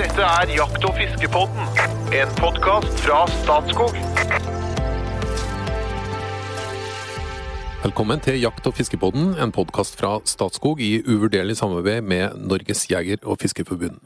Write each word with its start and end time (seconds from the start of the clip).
Dette 0.00 0.24
er 0.24 0.48
Jakt- 0.56 0.84
og 0.88 0.94
fiskepodden, 0.96 1.66
en 2.16 2.30
podkast 2.38 3.02
fra 3.02 3.18
Statskog. 3.28 3.98
Velkommen 7.82 8.22
til 8.24 8.38
Jakt- 8.40 8.64
og 8.64 8.78
fiskepodden, 8.78 9.34
en 9.36 9.52
podkast 9.52 10.00
fra 10.00 10.14
Statskog 10.24 10.80
i 10.80 11.02
uvurderlig 11.04 11.58
samarbeid 11.60 12.00
med 12.00 12.40
Norges 12.40 12.86
jeger- 12.88 13.26
og 13.28 13.42
fiskerforbund. 13.44 14.00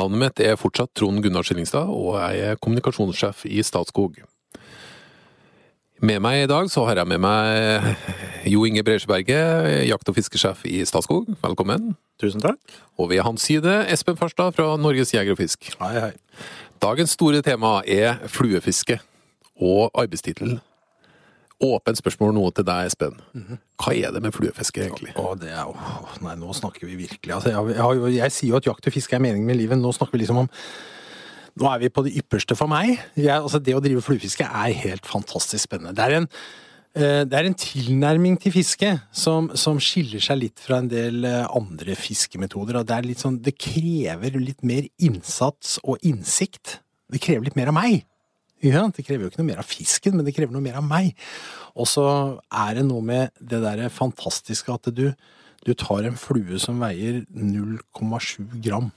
Navnet 0.00 0.18
mitt 0.18 0.40
er 0.40 0.56
fortsatt 0.56 0.94
Trond 0.96 1.20
Gunnar 1.20 1.44
Skillingstad, 1.44 1.92
og 1.92 2.16
jeg 2.22 2.40
er 2.40 2.56
kommunikasjonssjef 2.56 3.44
i 3.44 3.60
Statskog. 3.60 4.24
Med 6.02 6.18
meg 6.18 6.42
i 6.42 6.46
dag 6.50 6.66
så 6.72 6.82
har 6.88 6.98
jeg 6.98 7.06
med 7.06 7.20
meg 7.22 8.48
Jo 8.50 8.64
Inge 8.66 8.82
Bresjeberget, 8.82 9.86
jakt- 9.86 10.08
og 10.10 10.16
fiskesjef 10.16 10.64
i 10.66 10.80
Statskog. 10.88 11.28
Velkommen. 11.38 11.92
Tusen 12.20 12.42
takk. 12.42 12.58
Og 12.98 13.12
ved 13.12 13.22
hans 13.22 13.46
side 13.46 13.76
Espen 13.92 14.18
Farstad 14.18 14.56
fra 14.56 14.74
Norges 14.76 15.14
jeger 15.14 15.36
og 15.36 15.38
fisk. 15.38 15.70
Hei, 15.78 15.92
hei. 15.94 16.12
Dagens 16.82 17.14
store 17.14 17.40
tema 17.46 17.76
er 17.86 18.18
fluefiske 18.26 18.98
og 19.62 19.94
arbeidstittel. 19.94 20.56
Åpent 21.62 22.00
spørsmål 22.02 22.34
nå 22.34 22.48
til 22.58 22.66
deg, 22.66 22.90
Espen. 22.90 23.20
Hva 23.78 23.94
er 23.94 24.10
det 24.12 24.24
med 24.24 24.34
fluefiske, 24.34 24.82
egentlig? 24.88 25.14
Å, 25.14 25.36
det 25.38 25.54
er 25.54 25.62
jo 25.62 25.76
Nei, 26.26 26.34
nå 26.42 26.50
snakker 26.58 26.90
vi 26.90 26.98
virkelig. 27.04 27.30
Altså, 27.38 27.54
jeg, 27.54 27.78
jeg, 27.78 28.02
jeg, 28.02 28.16
jeg 28.18 28.34
sier 28.34 28.50
jo 28.50 28.58
at 28.58 28.66
jakt 28.66 28.90
og 28.90 28.98
fiske 28.98 29.14
er 29.14 29.22
meningen 29.22 29.46
med 29.46 29.62
livet. 29.62 29.78
Nå 29.78 29.94
snakker 29.94 30.18
vi 30.18 30.24
liksom 30.24 30.42
om 30.42 30.50
Nå 31.54 31.70
er 31.70 31.82
vi 31.84 31.90
på 31.92 32.02
det 32.06 32.16
ypperste 32.18 32.56
for 32.58 32.70
meg. 32.70 32.96
Jeg, 33.14 33.34
altså, 33.36 33.60
det 33.62 33.76
å 33.76 33.82
drive 33.82 34.02
fluefiske 34.02 34.46
er 34.46 34.74
helt 34.84 35.06
fantastisk 35.06 35.68
spennende. 35.68 35.94
Det 35.94 36.04
er 36.04 36.16
en, 36.18 36.28
eh, 36.98 37.20
det 37.30 37.38
er 37.38 37.46
en 37.46 37.58
tilnærming 37.58 38.40
til 38.42 38.56
fiske 38.56 38.90
som, 39.14 39.52
som 39.54 39.78
skiller 39.78 40.24
seg 40.24 40.40
litt 40.40 40.64
fra 40.64 40.80
en 40.82 40.90
del 40.90 41.22
eh, 41.28 41.44
andre 41.46 41.94
fiskemetoder. 41.94 42.80
og 42.80 42.88
Det, 42.90 43.18
sånn, 43.20 43.38
det 43.44 43.54
krever 43.54 44.40
litt 44.40 44.66
mer 44.66 44.88
innsats 44.98 45.78
og 45.84 46.02
innsikt. 46.02 46.80
Det 47.12 47.22
krever 47.22 47.46
litt 47.46 47.60
mer 47.60 47.70
av 47.70 47.78
meg. 47.78 48.02
Ja. 48.64 48.86
Det 48.88 49.04
krever 49.04 49.26
jo 49.26 49.30
ikke 49.30 49.42
noe 49.42 49.52
mer 49.52 49.62
av 49.62 49.68
fisken, 49.68 50.16
men 50.16 50.26
det 50.26 50.34
krever 50.34 50.54
noe 50.54 50.64
mer 50.64 50.80
av 50.80 50.86
meg. 50.88 51.14
Og 51.78 51.86
så 51.90 52.06
er 52.50 52.80
det 52.80 52.86
noe 52.88 53.04
med 53.04 53.30
det 53.38 53.60
derre 53.62 53.90
fantastiske 53.92 54.74
at 54.74 54.90
du, 54.94 55.06
du 55.66 55.72
tar 55.78 56.08
en 56.08 56.18
flue 56.18 56.58
som 56.62 56.82
veier 56.82 57.22
0,7 57.30 58.58
gram, 58.64 58.90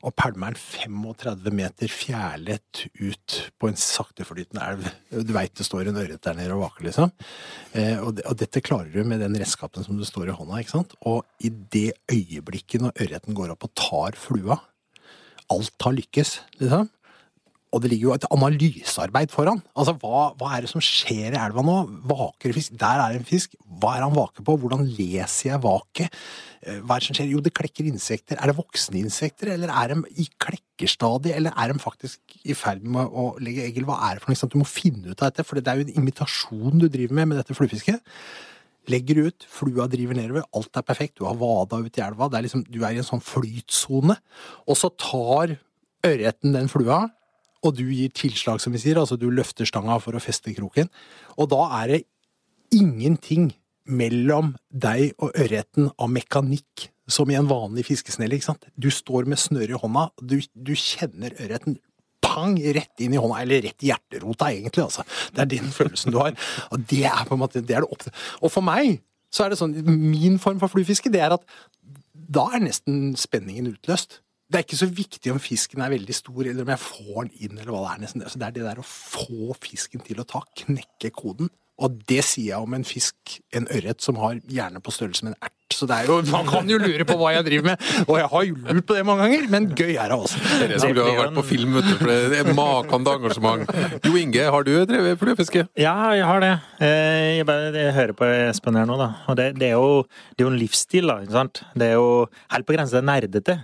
og 0.00 0.14
pælmer 0.16 0.54
den 0.54 0.60
35 0.60 1.52
meter 1.52 1.92
fjærlett 1.92 2.86
ut 3.04 3.36
på 3.60 3.68
en 3.68 3.76
sakteflytende 3.76 4.64
elv. 4.72 4.86
Du 5.26 5.32
veit 5.36 5.52
det 5.58 5.66
står 5.66 5.90
en 5.90 6.00
ørret 6.00 6.22
der 6.24 6.38
nede 6.38 6.56
og 6.56 6.64
vaker, 6.64 6.86
liksom. 6.88 7.12
Eh, 7.74 7.98
og, 8.00 8.14
det, 8.16 8.24
og 8.30 8.38
dette 8.40 8.62
klarer 8.64 8.88
du 8.94 9.04
med 9.04 9.20
den 9.20 9.36
redskapen 9.40 9.84
som 9.84 9.98
du 10.00 10.06
står 10.08 10.30
i 10.30 10.36
hånda, 10.36 10.62
ikke 10.62 10.76
sant. 10.78 10.96
Og 11.04 11.26
i 11.44 11.52
det 11.52 11.90
øyeblikket 12.12 12.86
når 12.86 12.96
ørreten 13.04 13.36
går 13.36 13.52
opp 13.52 13.68
og 13.68 13.74
tar 13.76 14.16
flua, 14.20 14.60
alt 15.50 15.84
har 15.84 15.96
lykkes, 15.98 16.38
liksom. 16.62 16.88
Og 17.70 17.82
det 17.84 17.92
ligger 17.92 18.08
jo 18.08 18.14
et 18.16 18.24
analysearbeid 18.34 19.30
foran. 19.30 19.60
Altså, 19.78 19.92
hva, 20.02 20.32
hva 20.40 20.48
er 20.56 20.64
det 20.64 20.70
som 20.72 20.82
skjer 20.82 21.36
i 21.36 21.38
elva 21.38 21.62
nå? 21.62 21.76
Vaker 22.10 22.54
fisk? 22.56 22.74
Der 22.80 22.98
er 23.04 23.14
en 23.14 23.26
fisk. 23.28 23.54
Hva 23.78 23.92
er 23.94 24.02
han 24.02 24.16
vaker 24.16 24.42
på? 24.46 24.56
Hvordan 24.58 24.82
leser 24.96 25.52
jeg 25.52 25.62
vaket? 25.62 26.16
Eh, 26.66 26.80
Hva 26.82 26.96
er 26.96 27.04
det 27.04 27.06
som 27.06 27.18
skjer? 27.20 27.30
Jo, 27.30 27.42
det 27.44 27.52
klekker 27.54 27.86
insekter. 27.86 28.40
Er 28.42 28.50
det 28.50 28.56
voksne 28.58 28.98
insekter, 28.98 29.52
eller 29.54 29.70
er 29.70 29.94
de 29.94 30.02
i 30.18 30.26
klekkerstadiet? 30.42 31.36
Eller 31.38 31.54
er 31.54 31.70
de 31.70 31.78
faktisk 31.84 32.40
i 32.42 32.56
ferd 32.58 32.82
med 32.82 33.06
å 33.06 33.30
legge 33.38 33.68
egg? 33.68 33.78
Hva 33.86 34.00
er 34.08 34.18
det 34.18 34.24
for 34.26 34.34
noe? 34.34 34.50
Du 34.50 34.58
må 34.64 34.66
finne 34.68 35.06
ut 35.12 35.22
av 35.22 35.30
dette, 35.30 35.46
for 35.46 35.60
det 35.62 35.70
er 35.70 35.78
jo 35.78 35.86
en 35.86 36.02
imitasjon 36.02 36.82
du 36.82 36.88
driver 36.90 37.20
med 37.20 37.30
med 37.30 37.38
dette 37.38 37.54
fluefisket. 37.54 38.02
Legger 38.90 39.22
ut, 39.28 39.46
flua 39.46 39.86
driver 39.92 40.16
nedover, 40.18 40.42
alt 40.56 40.74
er 40.74 40.82
perfekt, 40.82 41.18
du 41.20 41.26
har 41.28 41.36
vada 41.38 41.78
ut 41.78 41.98
i 42.00 42.02
elva, 42.02 42.26
er 42.34 42.48
liksom, 42.48 42.64
du 42.66 42.80
er 42.82 42.96
i 42.96 43.02
en 43.02 43.06
sånn 43.06 43.22
flytsone. 43.22 44.16
Og 44.66 44.78
så 44.80 44.90
tar 44.98 45.52
ørreten 46.08 46.56
den 46.56 46.66
flua, 46.72 47.04
og 47.60 47.76
du 47.76 47.84
gir 47.92 48.12
tilslag, 48.16 48.60
som 48.62 48.74
vi 48.74 48.80
sier, 48.82 49.00
altså 49.00 49.18
du 49.20 49.28
løfter 49.32 49.68
stanga 49.68 49.98
for 50.02 50.16
å 50.16 50.22
feste 50.22 50.54
kroken. 50.56 50.88
Og 51.36 51.50
da 51.52 51.66
er 51.82 51.92
det 51.94 52.00
ingenting 52.74 53.50
mellom 53.90 54.54
deg 54.70 55.16
og 55.18 55.34
ørreten 55.34 55.90
av 55.98 56.10
mekanikk 56.12 56.88
som 57.10 57.30
i 57.30 57.36
en 57.38 57.48
vanlig 57.50 57.88
fiskesnelle, 57.88 58.38
ikke 58.38 58.52
sant? 58.52 58.66
Du 58.78 58.88
står 58.94 59.26
med 59.28 59.40
snøret 59.40 59.74
i 59.74 59.80
hånda, 59.82 60.08
du, 60.22 60.38
du 60.54 60.72
kjenner 60.78 61.34
ørreten 61.42 61.80
pang 62.22 62.54
rett 62.76 63.02
inn 63.02 63.16
i 63.16 63.20
hånda, 63.20 63.40
eller 63.42 63.64
rett 63.66 63.84
i 63.84 63.90
hjerterota, 63.90 64.50
egentlig, 64.54 64.86
altså. 64.86 65.04
Det 65.34 65.44
er 65.44 65.52
den 65.56 65.72
følelsen 65.78 66.14
du 66.14 66.20
har. 66.22 66.36
Og 66.70 66.86
det 66.92 67.04
er 67.10 67.26
på 67.26 67.36
en 67.36 67.42
måte, 67.42 67.64
det 67.64 67.76
er 67.76 67.86
det 67.86 67.90
opp 67.90 68.06
Og 68.40 68.52
for 68.52 68.64
meg 68.66 69.00
så 69.30 69.44
er 69.44 69.52
det 69.52 69.60
sånn, 69.60 69.76
min 69.86 70.40
form 70.42 70.58
for 70.58 70.72
fluefiske, 70.72 71.10
det 71.12 71.22
er 71.22 71.36
at 71.36 71.44
da 72.30 72.48
er 72.54 72.62
nesten 72.64 73.12
spenningen 73.18 73.68
utløst. 73.70 74.20
Det 74.50 74.58
er 74.58 74.64
ikke 74.66 74.80
så 74.80 74.88
viktig 74.90 75.30
om 75.32 75.38
fisken 75.42 75.82
er 75.84 75.92
veldig 75.94 76.16
stor, 76.16 76.42
eller 76.42 76.66
om 76.66 76.72
jeg 76.74 76.82
får 76.82 77.20
den 77.28 77.32
inn, 77.46 77.58
eller 77.60 77.70
hva 77.70 77.84
det 77.86 77.92
er. 77.94 78.02
nesten. 78.06 78.24
Altså, 78.26 78.40
det 78.42 78.48
er 78.50 78.56
det 78.58 78.66
der 78.66 78.82
å 78.82 78.86
få 78.90 79.54
fisken 79.62 80.02
til 80.06 80.20
å 80.22 80.26
ta, 80.26 80.42
knekke 80.64 81.12
koden. 81.14 81.52
Og 81.80 81.94
det 82.10 82.20
sier 82.28 82.50
jeg 82.50 82.60
om 82.66 82.74
en 82.76 82.84
fisk, 82.84 83.38
en 83.56 83.64
ørret, 83.72 84.02
som 84.04 84.18
har 84.20 84.36
hjerne 84.52 84.82
på 84.84 84.92
størrelse 84.92 85.24
med 85.24 85.32
en 85.32 85.46
ert. 85.48 85.54
Så 85.70 85.86
det 85.86 85.94
er 86.02 86.08
jo, 86.10 86.16
man 86.28 86.48
kan 86.50 86.66
jo 86.68 86.76
lure 86.82 87.04
på 87.06 87.14
hva 87.16 87.28
jeg 87.30 87.44
driver 87.46 87.68
med, 87.70 87.84
og 88.10 88.16
jeg 88.18 88.26
har 88.32 88.42
jo 88.48 88.56
lurt 88.58 88.86
på 88.88 88.96
det 88.98 89.04
mange 89.06 89.22
ganger, 89.22 89.44
men 89.52 89.68
gøy 89.78 89.92
er 90.02 90.10
det 90.10 90.16
også. 90.18 90.40
Det 90.58 90.90
du 90.96 90.98
har 90.98 91.14
vært 91.20 91.36
på 91.38 91.44
film, 91.46 91.76
vet 91.78 91.86
du, 91.86 91.92
for 92.00 92.10
det 92.10 92.40
er 92.42 92.50
makende 92.58 93.12
engasjement. 93.14 93.70
Jo 94.04 94.12
Inge, 94.18 94.48
har 94.50 94.66
du 94.66 94.72
drevet 94.90 95.20
fluefiske? 95.22 95.62
Ja, 95.78 95.94
jeg 96.18 96.26
har 96.26 96.42
det. 96.42 96.50
Eh, 96.82 97.36
Jeg, 97.38 97.46
bare, 97.48 97.70
jeg 97.78 97.94
hører 97.96 98.12
på 98.18 98.28
Espen 98.50 98.76
her 98.76 98.90
nå, 98.90 98.98
da. 99.00 99.08
Og 99.30 99.38
det, 99.38 99.46
det, 99.62 99.70
er 99.70 99.78
jo, 99.78 100.02
det 100.34 100.42
er 100.42 100.48
jo 100.48 100.52
en 100.52 100.60
livsstil, 100.60 101.06
da. 101.14 101.20
ikke 101.22 101.38
sant? 101.38 101.62
Det 101.78 101.86
er 101.92 101.96
jo 102.02 102.10
helt 102.50 102.66
på 102.68 102.76
grensen 102.76 102.98
til 102.98 103.06
nerdete. 103.08 103.56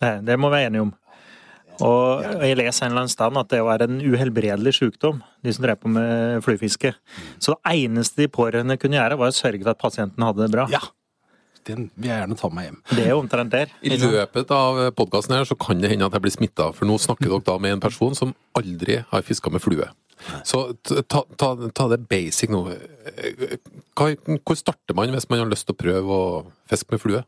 Det, 0.00 0.12
det 0.26 0.38
må 0.40 0.50
vi 0.50 0.58
være 0.58 0.70
enige 0.70 0.86
om. 0.88 0.94
Og 1.80 2.24
jeg 2.44 2.58
leser 2.60 2.84
en 2.84 2.92
eller 2.92 3.06
annen 3.06 3.12
stand 3.12 3.40
at 3.40 3.52
det 3.52 3.60
var 3.64 3.80
en 3.84 4.00
uhelbredelig 4.04 4.74
sykdom, 4.76 5.22
de 5.44 5.52
som 5.56 5.64
drev 5.64 5.78
på 5.80 5.92
med 5.92 6.42
flyfiske. 6.44 6.92
Så 7.40 7.54
det 7.54 7.76
eneste 7.86 8.24
de 8.24 8.32
pårørende 8.32 8.76
kunne 8.80 8.98
gjøre, 8.98 9.16
var 9.20 9.32
å 9.32 9.36
sørge 9.36 9.62
for 9.62 9.72
at 9.72 9.80
pasienten 9.80 10.26
hadde 10.26 10.44
det 10.44 10.52
bra. 10.52 10.66
Ja, 10.72 10.82
den 11.68 11.88
vil 11.96 12.10
jeg 12.10 12.22
gjerne 12.22 12.36
ta 12.38 12.50
med 12.50 12.56
meg 12.56 12.66
hjem. 12.68 12.78
Det 12.90 13.04
er 13.04 13.10
jo 13.12 13.22
omtrent 13.22 13.54
der. 13.54 13.72
I 13.84 13.96
løpet 14.00 14.52
av 14.54 14.80
podkasten 14.96 15.36
her 15.36 15.48
så 15.48 15.56
kan 15.60 15.80
det 15.82 15.92
hende 15.92 16.08
at 16.08 16.16
jeg 16.16 16.24
blir 16.24 16.34
smitta, 16.34 16.70
for 16.76 16.88
nå 16.88 16.96
snakker 17.00 17.28
dere 17.28 17.44
da 17.46 17.56
med 17.62 17.76
en 17.76 17.82
person 17.84 18.16
som 18.16 18.34
aldri 18.58 19.00
har 19.10 19.26
fiska 19.26 19.52
med 19.52 19.64
flue. 19.64 19.88
Så 20.44 20.66
ta, 20.84 21.22
ta, 21.40 21.54
ta 21.72 21.86
det 21.88 22.02
basic 22.10 22.52
nå. 22.52 22.66
Hva, 23.96 24.10
hvor 24.44 24.58
starter 24.58 24.96
man 24.96 25.12
hvis 25.14 25.28
man 25.30 25.40
har 25.40 25.48
lyst 25.48 25.68
til 25.68 25.76
å 25.76 25.80
prøve 25.80 26.18
å 26.18 26.26
fiske 26.68 26.92
med 26.92 27.00
flue? 27.00 27.22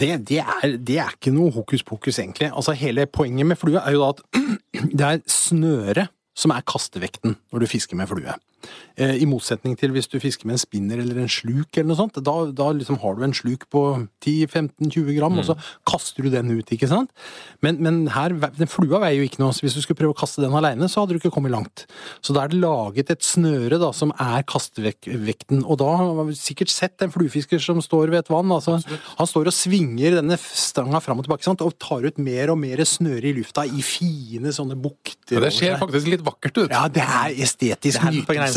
Det, 0.00 0.10
det, 0.28 0.40
er, 0.42 0.76
det 0.78 0.98
er 0.98 1.12
ikke 1.14 1.32
noe 1.34 1.52
hokus 1.54 1.84
pokus, 1.86 2.18
egentlig. 2.18 2.50
Altså, 2.50 2.74
hele 2.78 3.06
poenget 3.06 3.46
med 3.46 3.58
flue 3.60 3.78
er 3.78 3.94
jo 3.94 4.02
da 4.02 4.10
at 4.14 4.22
det 4.98 5.06
er 5.06 5.22
snøret 5.30 6.10
som 6.34 6.50
er 6.50 6.64
kastevekten 6.66 7.36
når 7.52 7.62
du 7.62 7.70
fisker 7.70 7.98
med 7.98 8.10
flue. 8.10 8.34
Eh, 8.94 9.16
I 9.24 9.26
motsetning 9.26 9.74
til 9.74 9.90
hvis 9.90 10.06
du 10.06 10.20
fisker 10.22 10.46
med 10.46 10.54
en 10.54 10.62
spinner 10.62 11.00
eller 11.02 11.18
en 11.18 11.30
sluk 11.30 11.74
eller 11.74 11.88
noe 11.90 11.98
sånt. 11.98 12.18
Da, 12.22 12.34
da 12.54 12.68
liksom 12.76 13.00
har 13.02 13.16
du 13.18 13.24
en 13.26 13.34
sluk 13.34 13.66
på 13.72 13.82
10-15-20 14.22 15.16
gram, 15.16 15.38
og 15.40 15.48
så 15.48 15.56
kaster 15.88 16.22
du 16.22 16.30
den 16.30 16.52
ut, 16.54 16.70
ikke 16.70 16.86
sant? 16.90 17.10
Men, 17.64 17.80
men 17.82 18.04
her, 18.14 18.36
den 18.54 18.70
flua 18.70 19.00
veier 19.02 19.18
jo 19.18 19.26
ikke 19.26 19.42
noe, 19.42 19.54
så 19.56 19.66
hvis 19.66 19.74
du 19.74 19.82
skulle 19.82 19.98
prøve 19.98 20.14
å 20.14 20.20
kaste 20.20 20.44
den 20.44 20.54
alene, 20.54 20.86
så 20.90 21.02
hadde 21.02 21.16
du 21.16 21.18
ikke 21.18 21.32
kommet 21.34 21.54
langt. 21.54 21.86
Så 22.22 22.36
da 22.36 22.44
er 22.44 22.52
det 22.52 22.60
laget 22.62 23.10
et 23.10 23.26
snøre 23.26 23.80
da, 23.82 23.90
som 23.96 24.14
er 24.14 24.46
kastevekten, 24.46 25.64
og 25.64 25.80
da 25.82 25.90
har 25.98 26.22
vi 26.30 26.38
sikkert 26.38 26.70
sett 26.70 27.02
en 27.02 27.12
fluefisker 27.14 27.62
som 27.62 27.82
står 27.82 28.14
ved 28.14 28.22
et 28.22 28.30
vann, 28.30 28.54
altså, 28.54 28.78
han 28.78 29.30
står 29.30 29.50
og 29.50 29.58
svinger 29.58 30.20
denne 30.20 30.38
stanga 30.38 31.02
fram 31.02 31.18
og 31.18 31.26
tilbake, 31.26 31.46
sant? 31.46 31.66
og 31.66 31.74
tar 31.82 32.06
ut 32.06 32.22
mer 32.22 32.54
og 32.54 32.60
mer 32.62 32.84
snøre 32.86 33.32
i 33.32 33.34
lufta 33.40 33.66
i 33.66 33.82
fine 33.82 34.54
sånne 34.54 34.78
bukter. 34.78 35.34
Ja, 35.34 35.42
det 35.42 35.52
ser 35.56 35.78
faktisk 35.82 36.14
litt 36.14 36.22
vakkert 36.26 36.62
ut. 36.62 36.70
Ja, 36.70 36.86
det 36.92 37.02
er 37.02 37.34
estetisk 37.42 38.04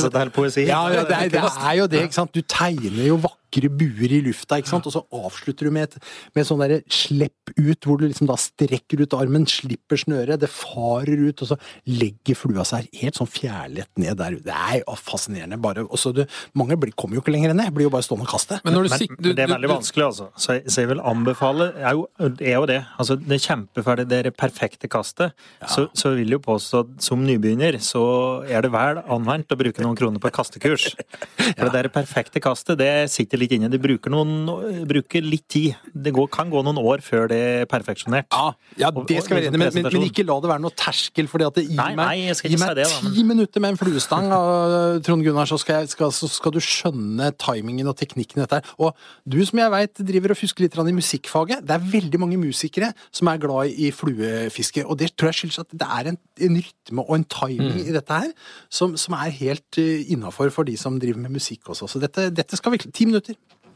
Er 0.06 0.30
poesi. 0.30 0.62
Ja, 0.68 0.88
ja 0.90 1.04
det, 1.04 1.16
er, 1.16 1.30
det 1.30 1.42
er 1.42 1.74
jo 1.80 1.88
det, 1.88 2.02
ikke 2.08 2.16
sant. 2.16 2.36
Du 2.36 2.42
tegner 2.42 3.08
jo 3.08 3.16
vakre 3.16 3.47
buer 3.52 4.12
i 4.12 4.22
lufta, 4.26 4.58
ikke 4.60 4.68
sant. 4.70 4.86
Og 4.90 4.94
så 4.94 5.02
avslutter 5.14 5.66
du 5.68 5.72
med 5.72 5.84
et, 5.88 5.98
med 6.36 6.46
sånn 6.48 6.60
derre 6.60 6.82
slipp 6.92 7.52
ut, 7.58 7.80
hvor 7.88 7.98
du 7.98 8.08
liksom 8.08 8.28
da 8.28 8.36
strekker 8.38 9.02
ut 9.02 9.14
armen, 9.14 9.46
slipper 9.48 9.98
snøret, 9.98 10.40
det 10.40 10.50
farer 10.52 11.18
ut, 11.30 11.42
og 11.42 11.48
så 11.48 11.58
legger 11.88 12.36
flua 12.36 12.66
seg 12.68 12.88
helt 13.00 13.16
sånn 13.16 13.28
fjærlett 13.32 13.90
ned 13.98 14.18
der 14.20 14.36
ute. 14.38 14.44
Det 14.48 14.54
er 14.58 14.82
jo 14.84 14.96
fascinerende. 15.00 15.58
bare, 15.62 15.86
og 15.88 15.98
så 15.98 16.14
du, 16.14 16.26
Mange 16.58 16.76
blir, 16.78 16.92
kommer 16.98 17.16
jo 17.16 17.22
ikke 17.22 17.32
lenger 17.32 17.52
enn 17.54 17.58
det, 17.64 17.70
blir 17.74 17.88
jo 17.88 17.90
bare 17.94 18.04
stående 18.04 18.26
og 18.28 18.32
kaste. 18.34 18.60
Men 18.66 18.74
når 18.74 18.84
du 18.84 18.90
Men, 18.90 19.00
sik- 19.00 19.16
men 19.20 19.36
det 19.36 19.44
er 19.46 19.48
veldig 19.54 19.70
du- 19.70 19.74
vanskelig, 19.76 20.06
altså. 20.06 20.30
Så 20.38 20.54
jeg, 20.58 20.64
så 20.72 20.82
jeg 20.82 20.88
vil 20.90 21.00
anbefale 21.02 21.72
er 21.78 21.94
jo, 21.94 22.08
er 22.20 22.54
jo 22.58 22.66
det. 22.66 22.86
Altså, 23.00 23.16
det 23.16 23.42
kjempeferdig, 23.42 24.08
det 24.10 24.18
er 24.20 24.24
det 24.30 24.36
perfekte 24.38 24.88
kastet. 24.92 25.34
Så, 25.68 25.88
så 25.94 26.14
vil 26.16 26.30
jo 26.36 26.40
påstå 26.40 26.80
at 26.84 27.02
som 27.04 27.24
nybegynner 27.26 27.80
så 27.84 28.44
er 28.48 28.62
det 28.62 28.72
vel 28.74 29.00
anvendt 29.08 29.52
å 29.54 29.58
bruke 29.60 29.82
noen 29.86 29.96
kroner 29.98 30.20
på 30.20 30.28
et 30.28 30.36
kastekurs. 30.36 30.90
For 31.58 31.64
det 31.70 31.74
der 31.74 31.90
perfekte 31.94 32.42
kastet, 32.44 32.78
det 32.82 33.10
sitter 33.14 33.37
sitter 33.38 33.44
litt 33.46 33.56
inne. 33.58 33.70
Det 33.72 33.80
bruker, 33.82 34.12
noen, 34.14 34.86
bruker 34.88 35.26
litt 35.26 35.48
tid. 35.50 35.76
Det 35.94 36.14
går, 36.16 36.28
kan 36.34 36.50
gå 36.50 36.62
noen 36.66 36.80
år 36.82 37.04
før 37.06 37.28
det 37.32 37.38
er 37.38 37.68
perfeksjonert. 37.70 38.28
Ja, 38.34 38.54
ja 38.78 38.92
det 38.92 39.22
skal 39.24 39.38
være 39.40 39.52
enig, 39.52 39.62
men, 39.62 39.74
men, 39.74 39.90
men 39.94 40.08
ikke 40.08 40.26
la 40.28 40.40
det 40.42 40.52
være 40.52 40.64
noe 40.64 40.76
terskel. 40.78 41.30
fordi 41.32 41.48
at 41.48 41.60
det, 41.60 41.66
gi 41.70 41.78
Nei, 41.78 41.92
meg, 41.98 42.24
nei, 42.24 42.52
gi 42.52 42.60
meg 42.60 42.76
det, 42.80 42.88
ti 42.88 43.26
minutter 43.28 43.64
med 43.64 43.76
en 43.76 43.80
fluestang, 43.80 44.30
av 44.34 45.02
Trond 45.06 45.26
Gunnar, 45.26 45.50
så 45.50 45.60
skal, 45.62 45.84
jeg, 45.84 45.94
skal, 45.96 46.14
så 46.16 46.30
skal 46.32 46.56
du 46.56 46.62
skjønne 46.64 47.32
timingen 47.40 47.90
og 47.90 47.98
teknikken 48.00 48.42
i 48.42 48.46
dette 48.46 48.62
her. 48.62 48.74
Og 48.82 48.98
du 49.28 49.40
som 49.48 49.62
jeg 49.62 49.74
veit 49.74 50.04
driver 50.12 50.34
og 50.34 50.42
fusker 50.42 50.66
litt 50.66 50.78
i 50.78 50.96
musikkfaget, 50.96 51.66
det 51.68 51.76
er 51.78 51.88
veldig 51.94 52.22
mange 52.22 52.40
musikere 52.42 52.94
som 53.12 53.30
er 53.32 53.42
glad 53.42 53.74
i 53.74 53.92
fluefiske. 53.96 54.86
Og 54.86 55.00
det 55.02 55.14
tror 55.16 55.32
jeg 55.32 55.42
skyldes 55.42 55.64
at 55.66 55.74
det 55.78 55.88
er 55.88 56.12
en, 56.14 56.20
en 56.48 56.60
rytme 56.62 57.08
og 57.08 57.18
en 57.20 57.28
timing 57.28 57.66
Mm. 57.68 57.82
i 57.90 57.92
dette 57.92 58.16
her 58.16 58.30
som, 58.74 58.94
som 59.00 59.16
er 59.18 59.34
helt 59.36 59.80
uh, 59.82 60.12
innafor 60.14 60.52
for 60.54 60.68
de 60.68 60.78
som 60.80 60.96
driver 61.02 61.20
med 61.20 61.34
musikk 61.36 61.68
også. 61.74 61.90
Så 61.92 62.00
dette, 62.00 62.30
dette 62.32 62.56
skal 62.60 62.74
vi 62.74 62.80
Ti 62.88 63.06
minutter. 63.10 63.27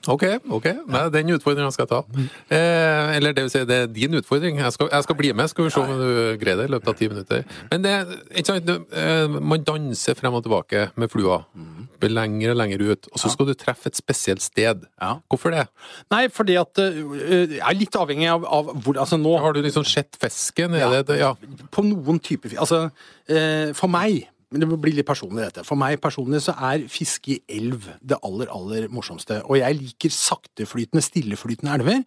Ok, 0.10 0.24
ok. 0.50 0.66
Nei, 0.90 1.02
den 1.14 1.30
utfordringa 1.36 1.70
skal 1.74 1.86
jeg 1.86 1.92
ta. 1.92 2.28
Eh, 2.50 3.16
eller 3.18 3.36
det 3.38 3.44
vil 3.46 3.52
si, 3.54 3.60
det 3.70 3.78
er 3.84 3.92
din 3.94 4.18
utfordring. 4.18 4.58
Jeg 4.58 4.74
skal, 4.74 4.90
jeg 4.90 5.06
skal 5.06 5.18
bli 5.20 5.32
med, 5.38 5.50
skal 5.52 5.68
vi 5.68 5.74
se 5.74 5.84
om 5.84 5.92
du 6.00 6.40
greier 6.42 6.58
det 6.58 6.66
i 6.70 6.72
løpet 6.74 6.90
av 6.90 6.96
ti 6.98 7.10
minutter. 7.12 7.44
Men 7.70 7.86
det, 7.86 7.94
ikke 8.32 8.48
sant, 8.50 8.66
du, 8.66 8.98
eh, 8.98 9.38
man 9.38 9.66
danser 9.68 10.18
frem 10.18 10.40
og 10.40 10.42
tilbake 10.48 10.88
med 10.98 11.14
flua. 11.14 11.44
Blir 12.02 12.16
lenger 12.16 12.56
og 12.56 12.60
lenger 12.64 12.86
ut. 12.88 13.12
Og 13.12 13.22
så 13.22 13.30
skal 13.30 13.52
du 13.52 13.54
treffe 13.54 13.92
et 13.92 14.00
spesielt 14.00 14.42
sted. 14.42 14.88
Ja. 14.98 15.14
Hvorfor 15.30 15.54
det? 15.54 15.68
Nei, 16.14 16.24
fordi 16.34 16.58
at 16.58 16.82
uh, 16.82 16.98
Jeg 17.22 17.62
er 17.62 17.78
litt 17.78 17.96
avhengig 17.98 18.30
av, 18.32 18.46
av 18.46 18.72
hvor 18.82 18.98
Altså 19.02 19.18
nå 19.20 19.32
Har 19.42 19.54
du 19.54 19.62
liksom 19.64 19.86
sett 19.88 20.18
fisken? 20.20 20.74
Ja. 20.78 20.90
Ja. 21.18 21.32
på 21.72 21.84
noen 21.86 22.20
typer 22.24 22.54
Altså, 22.62 22.84
eh, 23.30 23.72
for 23.78 23.92
meg 23.92 24.26
men 24.52 24.62
det 24.66 24.68
blir 24.84 24.94
litt 24.98 25.08
personlig, 25.08 25.46
dette. 25.48 25.64
For 25.68 25.80
meg 25.80 26.00
personlig 26.04 26.42
så 26.44 26.54
er 26.60 26.84
fiske 26.92 27.38
i 27.38 27.42
elv 27.58 27.86
det 28.04 28.18
aller, 28.28 28.50
aller 28.52 28.88
morsomste. 28.92 29.40
Og 29.48 29.58
jeg 29.62 29.78
liker 29.80 30.12
sakteflytende, 30.12 31.04
stilleflytende 31.06 31.76
elver. 31.80 32.04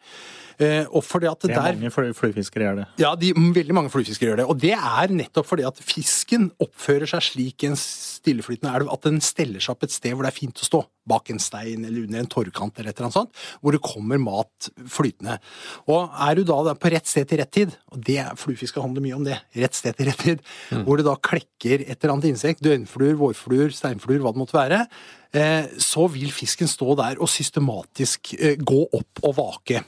Eh, 0.63 0.85
og 0.95 1.03
fordi 1.03 1.27
at 1.27 1.41
Det 1.41 1.51
er 1.51 1.57
der 1.57 1.75
mange 1.81 1.91
fly- 1.91 2.13
fluefiskere 2.15 2.63
gjør 2.69 2.77
det. 2.83 2.87
ja, 3.03 3.15
de, 3.19 3.33
veldig 3.35 3.75
mange 3.75 3.91
fluefiskere 3.91 4.29
gjør 4.35 4.37
det. 4.43 4.47
Og 4.53 4.59
det 4.63 4.75
er 4.77 5.09
nettopp 5.11 5.47
fordi 5.49 5.65
at 5.67 5.81
fisken 5.83 6.51
oppfører 6.63 7.09
seg 7.11 7.25
slik 7.27 7.65
i 7.65 7.73
en 7.73 7.79
stilleflytende 7.81 8.71
elv 8.77 8.93
at 8.93 9.03
den 9.09 9.19
steller 9.25 9.59
seg 9.65 9.75
opp 9.75 9.83
et 9.89 9.91
sted 9.97 10.15
hvor 10.15 10.23
det 10.23 10.31
er 10.31 10.39
fint 10.39 10.63
å 10.63 10.69
stå. 10.69 10.85
Bak 11.11 11.29
en 11.35 11.41
stein 11.43 11.83
eller 11.85 12.07
under 12.07 12.23
en 12.23 12.31
torvkant 12.33 12.79
eller 12.79 12.91
et 12.93 12.97
eller 13.01 13.09
annet 13.11 13.19
sånt. 13.19 13.43
Hvor 13.61 13.75
det 13.75 13.83
kommer 13.85 14.21
mat 14.23 14.71
flytende. 14.89 15.41
Og 15.91 16.15
er 16.29 16.39
du 16.39 16.45
da 16.49 16.61
der 16.71 16.79
på 16.81 16.93
rett 16.95 17.11
sted 17.11 17.27
til 17.29 17.43
rett 17.43 17.51
tid, 17.53 17.75
og 17.93 18.05
det 18.07 18.23
fluefiske 18.41 18.81
handler 18.81 19.05
mye 19.05 19.19
om 19.19 19.25
det, 19.27 19.41
rett 19.59 19.75
sted 19.77 19.97
til 19.99 20.07
rett 20.09 20.23
tid, 20.23 20.41
hvor 20.87 20.97
det 21.03 21.05
da 21.09 21.17
klekker 21.19 21.83
et 21.85 21.99
eller 21.99 22.15
annet 22.15 22.31
insekt, 22.35 22.63
døgnfluer, 22.65 23.17
vårfluer, 23.21 23.73
steinfluer, 23.75 24.21
hva 24.23 24.35
det 24.35 24.43
måtte 24.43 24.59
være, 24.59 24.85
eh, 25.35 25.73
så 25.81 26.07
vil 26.13 26.35
fisken 26.35 26.71
stå 26.71 26.99
der 27.01 27.23
og 27.23 27.31
systematisk 27.33 28.35
eh, 28.39 28.59
gå 28.61 28.85
opp 28.91 29.25
og 29.25 29.37
vake. 29.41 29.85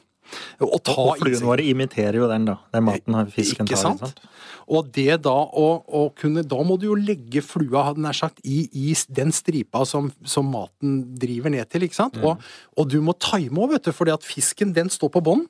Og 0.64 0.80
ta 0.82 0.94
Og 0.98 1.20
fluene 1.20 1.44
våre 1.46 1.66
imiterer 1.66 2.18
jo 2.18 2.28
den, 2.30 2.48
da. 2.48 2.56
Den 2.74 2.86
maten 2.88 3.28
fisken 3.30 3.66
Ikke 3.66 3.78
tar. 3.78 3.98
sant? 4.00 4.22
Og 4.66 4.88
det 4.94 5.20
da 5.22 5.34
å, 5.34 5.66
å 5.86 6.00
kunne 6.18 6.42
Da 6.46 6.58
må 6.66 6.74
du 6.80 6.88
jo 6.88 6.96
legge 6.98 7.42
flua, 7.46 7.84
hadde 7.90 8.02
nær 8.02 8.16
sagt, 8.18 8.40
i, 8.42 8.64
i 8.74 8.94
den 9.14 9.30
stripa 9.34 9.84
som, 9.86 10.10
som 10.26 10.48
maten 10.50 10.98
driver 11.20 11.52
ned 11.54 11.70
til, 11.70 11.86
ikke 11.86 12.00
sant? 12.00 12.18
Og, 12.22 12.42
og 12.74 12.90
du 12.90 12.98
må 13.04 13.14
time 13.22 13.62
òg, 13.62 13.76
vet 13.76 13.86
du, 13.86 13.94
fordi 13.94 14.16
at 14.16 14.26
fisken, 14.26 14.74
den 14.74 14.90
står 14.92 15.14
på 15.14 15.22
bånn, 15.28 15.46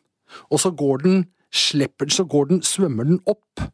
og 0.51 0.61
så 0.61 0.73
går 0.75 1.07
den 1.07 1.25
slipper, 1.55 2.11
så 2.13 2.27
går 2.29 2.51
den, 2.53 2.65
svømmer 2.67 3.09
den 3.09 3.23
opp 3.31 3.65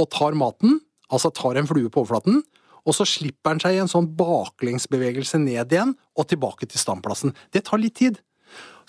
og 0.00 0.08
tar 0.14 0.36
maten, 0.38 0.78
altså 1.10 1.32
tar 1.34 1.58
en 1.58 1.68
flue 1.68 1.90
på 1.90 2.04
overflaten, 2.04 2.42
og 2.88 2.96
så 2.96 3.04
slipper 3.08 3.54
den 3.54 3.62
seg 3.62 3.76
i 3.76 3.82
en 3.82 3.90
sånn 3.90 4.08
baklengsbevegelse 4.16 5.40
ned 5.42 5.74
igjen 5.74 5.92
og 6.16 6.28
tilbake 6.30 6.68
til 6.68 6.80
standplassen. 6.80 7.34
Det 7.52 7.66
tar 7.66 7.82
litt 7.82 7.98
tid. 8.00 8.20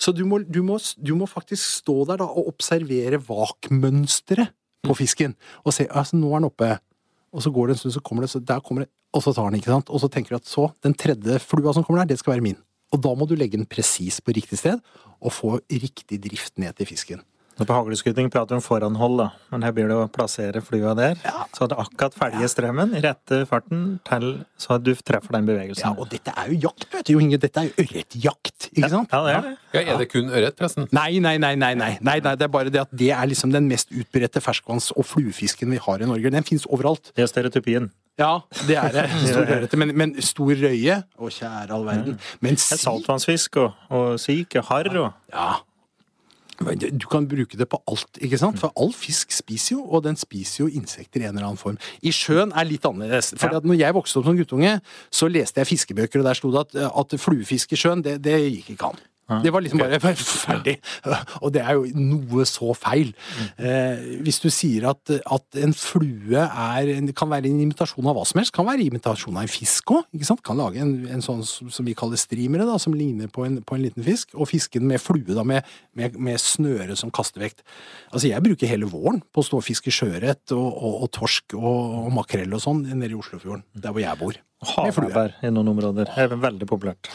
Så 0.00 0.14
du 0.16 0.24
må, 0.26 0.40
du 0.42 0.62
må, 0.66 0.78
du 0.98 1.12
må 1.18 1.28
faktisk 1.30 1.62
stå 1.82 2.02
der 2.08 2.22
da 2.22 2.26
og 2.26 2.48
observere 2.54 3.20
vakmønsteret 3.22 4.54
på 4.82 4.96
fisken. 4.98 5.36
Og 5.62 5.76
se 5.76 5.86
altså, 5.90 6.18
nå 6.18 6.32
er 6.32 6.42
den 6.42 6.48
oppe. 6.48 6.72
Og 7.32 7.44
så 7.44 7.52
går 7.54 7.68
det 7.68 7.76
en 7.76 7.82
stund, 7.82 7.94
så 7.94 8.02
kommer 8.04 8.26
det, 8.26 8.32
så 8.32 8.42
der 8.42 8.60
kommer 8.64 8.84
det, 8.84 8.90
og 9.14 9.22
så 9.24 9.32
tar 9.36 9.48
den, 9.48 9.60
ikke 9.60 9.72
sant. 9.72 9.92
Og 9.92 10.02
så 10.02 10.10
tenker 10.12 10.34
du 10.34 10.40
at 10.40 10.48
så, 10.48 10.66
den 10.84 10.96
tredje 10.98 11.38
flua 11.44 11.72
som 11.76 11.84
kommer 11.86 12.02
der, 12.02 12.12
det 12.12 12.20
skal 12.20 12.34
være 12.34 12.44
min. 12.48 12.58
Og 12.92 13.00
da 13.00 13.14
må 13.16 13.28
du 13.28 13.36
legge 13.38 13.56
den 13.56 13.68
presis 13.68 14.20
på 14.20 14.34
riktig 14.36 14.58
sted, 14.60 14.82
og 15.22 15.32
få 15.32 15.54
riktig 15.70 16.18
drift 16.26 16.58
ned 16.60 16.76
til 16.76 16.90
fisken. 16.90 17.22
Så 17.62 17.66
på 17.68 17.74
hagleskyting 17.76 18.26
prater 18.32 18.56
vi 18.56 18.58
om 18.58 18.64
foranhold, 18.64 19.20
da. 19.20 19.26
Men 19.52 19.62
her 19.62 19.70
blir 19.76 19.86
det 19.86 19.94
å 19.94 20.08
plassere 20.10 20.58
flua 20.66 20.96
der. 20.98 21.14
Så 21.54 21.68
at 21.68 21.74
akkurat 21.78 22.16
følger 22.18 22.50
strømmen 22.50 22.96
i 22.98 23.02
rette 23.04 23.38
farten 23.46 24.00
til 24.08 24.26
så 24.58 24.74
at 24.80 24.82
du 24.82 24.90
treffer 24.98 25.36
den 25.36 25.46
bevegelsen. 25.46 25.84
Ja, 25.84 25.92
og 25.94 26.10
dette 26.10 26.34
er 26.34 26.50
jo 26.50 26.58
jakt, 26.66 26.88
vet 26.90 27.06
du, 27.06 27.12
Jo 27.14 27.22
Inge. 27.22 27.38
Dette 27.38 27.62
er 27.62 27.68
jo 27.70 27.84
ørretjakt, 27.84 28.68
ikke 28.72 28.90
sant? 28.90 29.14
Ja, 29.14 29.22
det 29.28 29.36
er 29.36 29.46
det. 29.46 29.54
ja, 29.78 29.84
Er 29.94 30.02
det 30.02 30.08
kun 30.10 30.30
ørret, 30.34 30.58
forresten? 30.58 30.88
Nei, 30.90 31.20
nei, 31.22 31.36
nei, 31.38 31.54
nei, 31.54 31.72
nei, 31.78 31.92
nei, 32.02 32.18
nei, 32.26 32.34
det 32.40 32.48
er 32.48 32.52
bare 32.58 32.72
det 32.74 32.82
at 32.82 32.90
det 32.98 33.12
er 33.14 33.30
liksom 33.30 33.54
den 33.54 33.70
mest 33.70 33.94
utbredte 33.94 34.42
ferskvanns- 34.42 34.90
og 34.96 35.06
fluefisken 35.06 35.70
vi 35.70 35.78
har 35.86 36.02
i 36.02 36.08
Norge. 36.10 36.34
Den 36.34 36.42
fins 36.48 36.66
overalt. 36.66 37.12
Det 37.14 37.22
er 37.22 37.30
stereotypien. 37.30 37.92
Ja, 38.18 38.40
det 38.66 38.74
er 38.76 38.90
det. 38.92 39.06
Stor 39.30 39.46
ørrete. 39.46 39.78
Men, 39.80 39.94
men 39.96 40.16
stor 40.20 40.50
røye 40.52 40.98
Å, 41.16 41.30
kjære 41.30 41.70
all 41.78 41.86
verden. 41.86 42.18
Men 42.42 42.58
Det 42.58 42.66
er 42.74 42.80
si 42.82 42.84
saltvannsfisk 42.88 43.62
og, 43.62 43.78
og 43.94 44.18
sik 44.20 44.58
og 44.58 44.66
harr 44.72 44.90
og 44.96 45.12
Ja. 45.32 45.52
Du 46.60 47.06
kan 47.10 47.24
bruke 47.26 47.56
det 47.58 47.66
på 47.68 47.78
alt, 47.88 48.18
ikke 48.20 48.38
sant? 48.38 48.58
For 48.60 48.72
all 48.78 48.92
fisk 48.92 49.32
spiser 49.32 49.76
jo, 49.76 49.84
og 49.88 50.04
den 50.04 50.16
spiser 50.20 50.64
jo 50.64 50.68
insekter 50.70 51.20
i 51.20 51.24
en 51.24 51.34
eller 51.36 51.48
annen 51.48 51.58
form. 51.60 51.78
I 52.02 52.12
sjøen 52.14 52.52
er 52.54 52.64
litt 52.68 52.84
annerledes. 52.86 53.32
For 53.36 53.48
Ja. 53.50 53.56
at 53.56 53.64
når 53.64 53.78
jeg 53.80 53.94
vokste 53.94 54.18
opp 54.20 54.24
som 54.28 54.36
guttunge, 54.36 54.80
så 55.10 55.28
leste 55.32 55.58
jeg 55.60 55.66
fiskebøker, 55.66 56.20
og 56.20 56.24
der 56.28 56.34
sto 56.34 56.50
det 56.52 56.60
at, 56.76 56.92
at 56.92 57.18
fluefisk 57.20 57.72
i 57.72 57.76
sjøen, 57.76 58.02
det, 58.04 58.20
det 58.22 58.36
gikk 58.52 58.70
ikke 58.76 58.92
an. 58.92 59.00
Det 59.42 59.52
var 59.54 59.62
liksom 59.64 59.80
bare 59.80 60.00
ferdig. 60.02 60.74
Og 61.40 61.52
det 61.54 61.62
er 61.62 61.78
jo 61.78 61.86
noe 61.96 62.44
så 62.48 62.72
feil. 62.76 63.12
Eh, 63.56 64.18
hvis 64.26 64.40
du 64.42 64.48
sier 64.52 64.88
at, 64.90 65.12
at 65.22 65.60
en 65.62 65.74
flue 65.76 66.42
er, 66.42 66.90
kan 67.16 67.30
være 67.30 67.48
en 67.48 67.62
imitasjon 67.64 68.08
av 68.10 68.18
hva 68.18 68.26
som 68.28 68.40
helst, 68.42 68.54
kan 68.54 68.66
være 68.68 68.84
imitasjon 68.88 69.38
av 69.38 69.46
en 69.46 69.52
fisk 69.52 69.94
òg. 69.94 70.22
Kan 70.44 70.60
lage 70.60 70.82
en, 70.82 70.94
en 71.12 71.24
sånn 71.24 71.42
som 71.46 71.86
vi 71.86 71.94
kaller 71.98 72.20
streamere, 72.20 72.66
da, 72.68 72.78
som 72.82 72.96
ligner 72.96 73.30
på 73.32 73.46
en, 73.46 73.60
på 73.64 73.78
en 73.78 73.84
liten 73.86 74.04
fisk. 74.06 74.34
Og 74.34 74.50
fisken 74.50 74.86
med 74.88 75.00
flue 75.02 75.36
da, 75.36 75.46
med, 75.46 75.68
med, 75.98 76.18
med 76.18 76.40
snøre 76.42 76.98
som 76.98 77.12
kastevekt. 77.14 77.62
Altså, 78.10 78.26
jeg 78.28 78.44
bruker 78.44 78.70
hele 78.70 78.90
våren 78.90 79.22
på 79.32 79.42
å 79.42 79.46
stå 79.46 79.62
og 79.62 79.66
fiske 79.66 79.94
sjøørret 79.94 80.54
og, 80.56 80.66
og, 80.66 80.98
og 81.06 81.12
torsk 81.14 81.56
og, 81.58 82.02
og 82.06 82.10
makrell 82.18 82.58
og 82.58 82.64
sånn 82.64 82.84
nede 82.90 83.14
i 83.14 83.18
Oslofjorden, 83.18 83.64
der 83.78 83.94
hvor 83.94 84.04
jeg 84.04 84.20
bor. 84.20 84.42
Med 85.42 85.48
i 85.48 85.54
noen 85.54 85.72
områder. 85.72 86.10
Det 86.12 86.26
er 86.28 86.36
veldig 86.38 86.68
populært. 86.70 87.10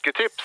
Fisketips. 0.00 0.44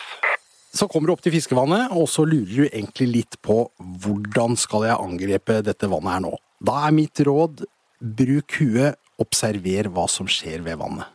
Så 0.75 0.87
kommer 0.87 1.07
du 1.07 1.13
opp 1.13 1.23
til 1.23 1.31
fiskevannet, 1.31 1.91
og 1.95 2.07
så 2.09 2.25
lurer 2.27 2.51
du 2.51 2.65
egentlig 2.67 3.07
litt 3.07 3.37
på 3.41 3.69
hvordan 3.79 4.57
skal 4.59 4.89
jeg 4.89 4.99
angripe 4.99 5.61
dette 5.63 5.87
vannet 5.87 6.11
her 6.11 6.23
nå. 6.25 6.33
Da 6.59 6.85
er 6.87 6.95
mitt 6.95 7.19
råd 7.23 7.63
bruk 7.99 8.59
huet, 8.59 8.99
observer 9.15 9.87
hva 9.87 10.09
som 10.11 10.27
skjer 10.27 10.59
ved 10.65 10.75
vannet. 10.81 11.07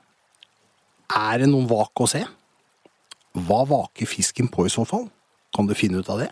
Er 1.13 1.43
det 1.43 1.51
noen 1.51 1.69
vak 1.69 2.01
å 2.01 2.09
se? 2.09 2.23
Hva 3.37 3.65
vaker 3.69 4.09
fisken 4.09 4.49
på 4.49 4.65
i 4.65 4.73
så 4.73 4.87
fall? 4.89 5.11
Kan 5.53 5.69
du 5.69 5.75
finne 5.77 6.01
ut 6.01 6.09
av 6.09 6.23
det? 6.23 6.31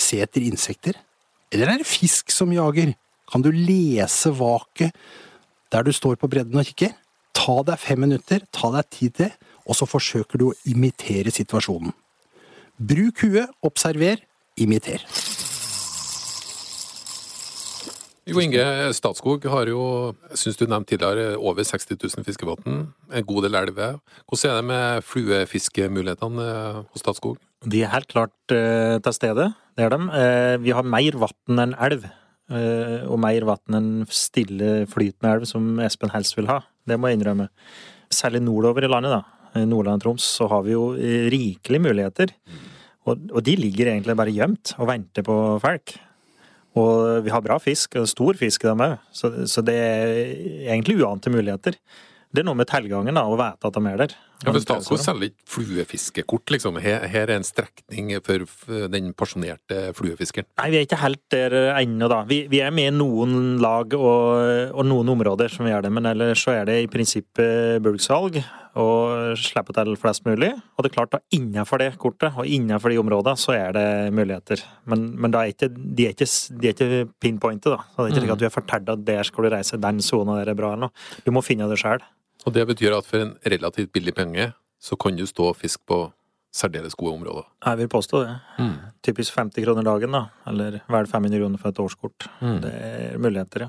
Se 0.00 0.22
etter 0.24 0.46
insekter? 0.46 0.96
Eller 1.52 1.68
er 1.68 1.82
det 1.82 1.90
fisk 1.90 2.32
som 2.32 2.52
jager? 2.54 2.94
Kan 3.28 3.44
du 3.44 3.50
lese 3.52 4.32
vaket 4.32 4.96
der 5.74 5.84
du 5.84 5.92
står 5.92 6.16
på 6.16 6.30
bredden 6.30 6.56
og 6.56 6.64
kikker? 6.70 6.94
Ta 7.36 7.60
deg 7.66 7.82
fem 7.82 8.00
minutter, 8.00 8.40
ta 8.54 8.70
deg 8.72 8.88
tid 8.94 9.16
til, 9.18 9.32
og 9.64 9.76
så 9.78 9.88
forsøker 9.88 10.40
du 10.40 10.48
å 10.50 10.56
imitere 10.68 11.32
situasjonen. 11.34 11.94
Bruk 12.78 13.22
huet, 13.24 13.50
observer, 13.64 14.22
imiter. 14.60 15.02
Jo 18.24 18.40
Inge, 18.40 18.64
Statskog 18.96 19.42
har 19.52 19.68
jo, 19.68 19.82
syns 20.32 20.56
du 20.56 20.64
nevnte 20.64 20.94
tidligere, 20.94 21.34
over 21.36 21.66
60 21.68 21.98
000 22.00 22.24
fiskevann. 22.24 22.86
En 23.12 23.26
god 23.28 23.44
del 23.44 23.58
elver. 23.60 23.98
Hvordan 24.24 24.48
er 24.50 24.56
det 24.56 24.68
med 24.70 25.04
fluefiskemulighetene 25.10 26.46
eh, 26.54 26.78
hos 26.88 27.04
Statskog? 27.04 27.36
De 27.68 27.82
er 27.84 27.92
helt 27.92 28.08
klart 28.08 28.54
eh, 28.56 28.96
til 29.04 29.16
stede, 29.16 29.50
det 29.76 29.84
er 29.84 29.92
de. 29.92 30.00
Eh, 30.22 30.54
vi 30.64 30.72
har 30.72 30.88
mer 30.88 31.20
vann 31.20 31.60
enn 31.66 31.76
elv. 31.84 32.08
eh, 32.48 33.04
og 33.08 33.20
mer 33.20 33.44
vann 33.48 33.76
enn 33.76 33.92
stille, 34.08 34.86
flytende 34.88 35.34
elv, 35.36 35.44
som 35.48 35.76
Espen 35.84 36.12
helst 36.16 36.38
vil 36.40 36.48
ha. 36.48 36.62
Det 36.88 36.96
må 36.96 37.12
jeg 37.12 37.20
innrømme. 37.20 37.50
Særlig 38.12 38.40
nordover 38.48 38.88
i 38.88 38.88
landet, 38.88 39.18
da. 39.18 39.43
I 39.58 39.66
Nordland 39.68 40.00
og 40.00 40.04
Troms, 40.04 40.26
så 40.38 40.48
har 40.50 40.64
vi 40.66 40.74
jo 40.74 40.88
eh, 40.96 41.28
rikelige 41.32 41.84
muligheter. 41.84 42.34
Og, 43.04 43.28
og 43.30 43.44
de 43.44 43.54
ligger 43.60 43.92
egentlig 43.92 44.16
bare 44.16 44.34
gjemt 44.34 44.74
og 44.78 44.88
venter 44.88 45.26
på 45.26 45.36
folk. 45.62 45.96
Og 46.80 47.22
vi 47.22 47.30
har 47.30 47.44
bra 47.44 47.60
fisk, 47.62 47.94
og 48.00 48.10
stor 48.10 48.38
fisk 48.38 48.64
dem 48.66 48.82
òg, 48.82 48.96
så, 49.14 49.30
så 49.46 49.62
det 49.62 49.76
er 49.78 50.14
egentlig 50.72 50.98
uante 50.98 51.30
muligheter. 51.30 51.76
Det 52.34 52.42
er 52.42 52.48
noe 52.48 52.58
med 52.58 52.66
tilgangen, 52.66 53.14
da, 53.14 53.28
å 53.30 53.36
vite 53.38 53.70
at 53.70 53.76
de 53.76 53.92
er 53.92 54.00
der. 54.00 54.16
Ja, 54.42 54.50
for 54.50 54.60
Statskog 54.60 55.00
selger 55.00 55.30
ikke 55.30 55.46
fluefiskekort, 55.54 56.50
liksom. 56.52 56.78
Her, 56.82 57.06
her 57.08 57.30
er 57.30 57.38
en 57.38 57.46
strekning 57.46 58.10
for 58.24 58.44
den 58.92 59.12
pasjonerte 59.16 59.94
fluefiskeren. 59.96 60.48
Nei, 60.60 60.68
vi 60.72 60.80
er 60.80 60.88
ikke 60.88 61.00
helt 61.00 61.22
der 61.32 61.56
ennå, 61.78 62.10
da. 62.12 62.24
Vi, 62.28 62.42
vi 62.52 62.60
er 62.64 62.74
med 62.74 62.90
i 62.90 62.96
noen 62.96 63.56
lag 63.62 63.94
og, 63.96 64.74
og 64.74 64.84
noen 64.88 65.14
områder 65.14 65.52
som 65.52 65.64
vi 65.64 65.72
gjør 65.72 65.86
det, 65.86 65.94
men 65.96 66.10
ellers 66.10 66.44
så 66.44 66.58
er 66.58 66.68
det 66.68 66.82
i 66.82 66.90
prinsippet 66.92 67.80
bulksalg 67.84 68.42
og 68.80 69.38
slippe 69.38 69.74
til 69.76 69.94
flest 70.00 70.24
mulig. 70.26 70.50
Og 70.74 70.84
det 70.84 70.90
er 70.90 70.96
klart, 70.96 71.14
da 71.14 71.22
innenfor 71.34 71.80
det 71.80 71.92
kortet 72.02 72.34
og 72.34 72.48
innenfor 72.48 72.90
de 72.90 72.98
områdene, 73.00 73.38
så 73.38 73.54
er 73.54 73.76
det 73.76 73.86
muligheter. 74.14 74.64
Men, 74.90 75.06
men 75.14 75.36
er 75.38 75.52
ikke, 75.54 75.70
de, 75.70 76.08
er 76.08 76.16
ikke, 76.16 76.28
de 76.58 76.70
er 76.70 76.74
ikke 76.74 77.04
pinpointet, 77.22 77.70
da. 77.70 77.86
Så 77.86 78.02
det 78.02 78.04
er 78.04 78.12
ikke 78.12 78.24
slik 78.24 78.34
at 78.34 78.42
du 78.42 78.48
er 78.50 78.56
fortalt 78.58 78.92
at 78.96 79.06
der 79.06 79.30
skal 79.30 79.46
du 79.46 79.54
reise, 79.54 79.80
den 79.80 80.02
sona 80.04 80.40
der 80.40 80.52
er 80.52 80.58
bra 80.58 80.74
eller 80.74 80.88
noe. 80.88 81.08
Du 81.24 81.30
må 81.34 81.44
finne 81.46 81.70
det 81.70 81.78
sjøl. 81.80 82.02
Og 82.44 82.52
det 82.54 82.66
betyr 82.68 82.96
at 82.96 83.06
for 83.08 83.24
en 83.24 83.36
relativt 83.46 83.92
billig 83.92 84.14
penge, 84.14 84.52
så 84.80 84.96
kan 85.00 85.16
du 85.16 85.24
stå 85.26 85.48
og 85.52 85.56
fiske 85.56 85.82
på 85.88 86.12
særdeles 86.54 86.94
gode 86.94 87.16
områder. 87.16 87.46
Jeg 87.66 87.78
vil 87.78 87.88
påstå 87.88 88.20
det. 88.24 88.34
Typisk 89.02 89.36
50 89.36 89.64
kroner 89.64 89.82
dagen, 89.82 90.12
da. 90.14 90.26
Eller 90.46 90.80
vel 90.88 91.08
500 91.10 91.40
kroner 91.40 91.58
for 91.58 91.72
et 91.72 91.80
årskort. 91.82 92.28
Det 92.40 92.70
er 92.74 93.18
muligheter, 93.18 93.66
ja. 93.66 93.68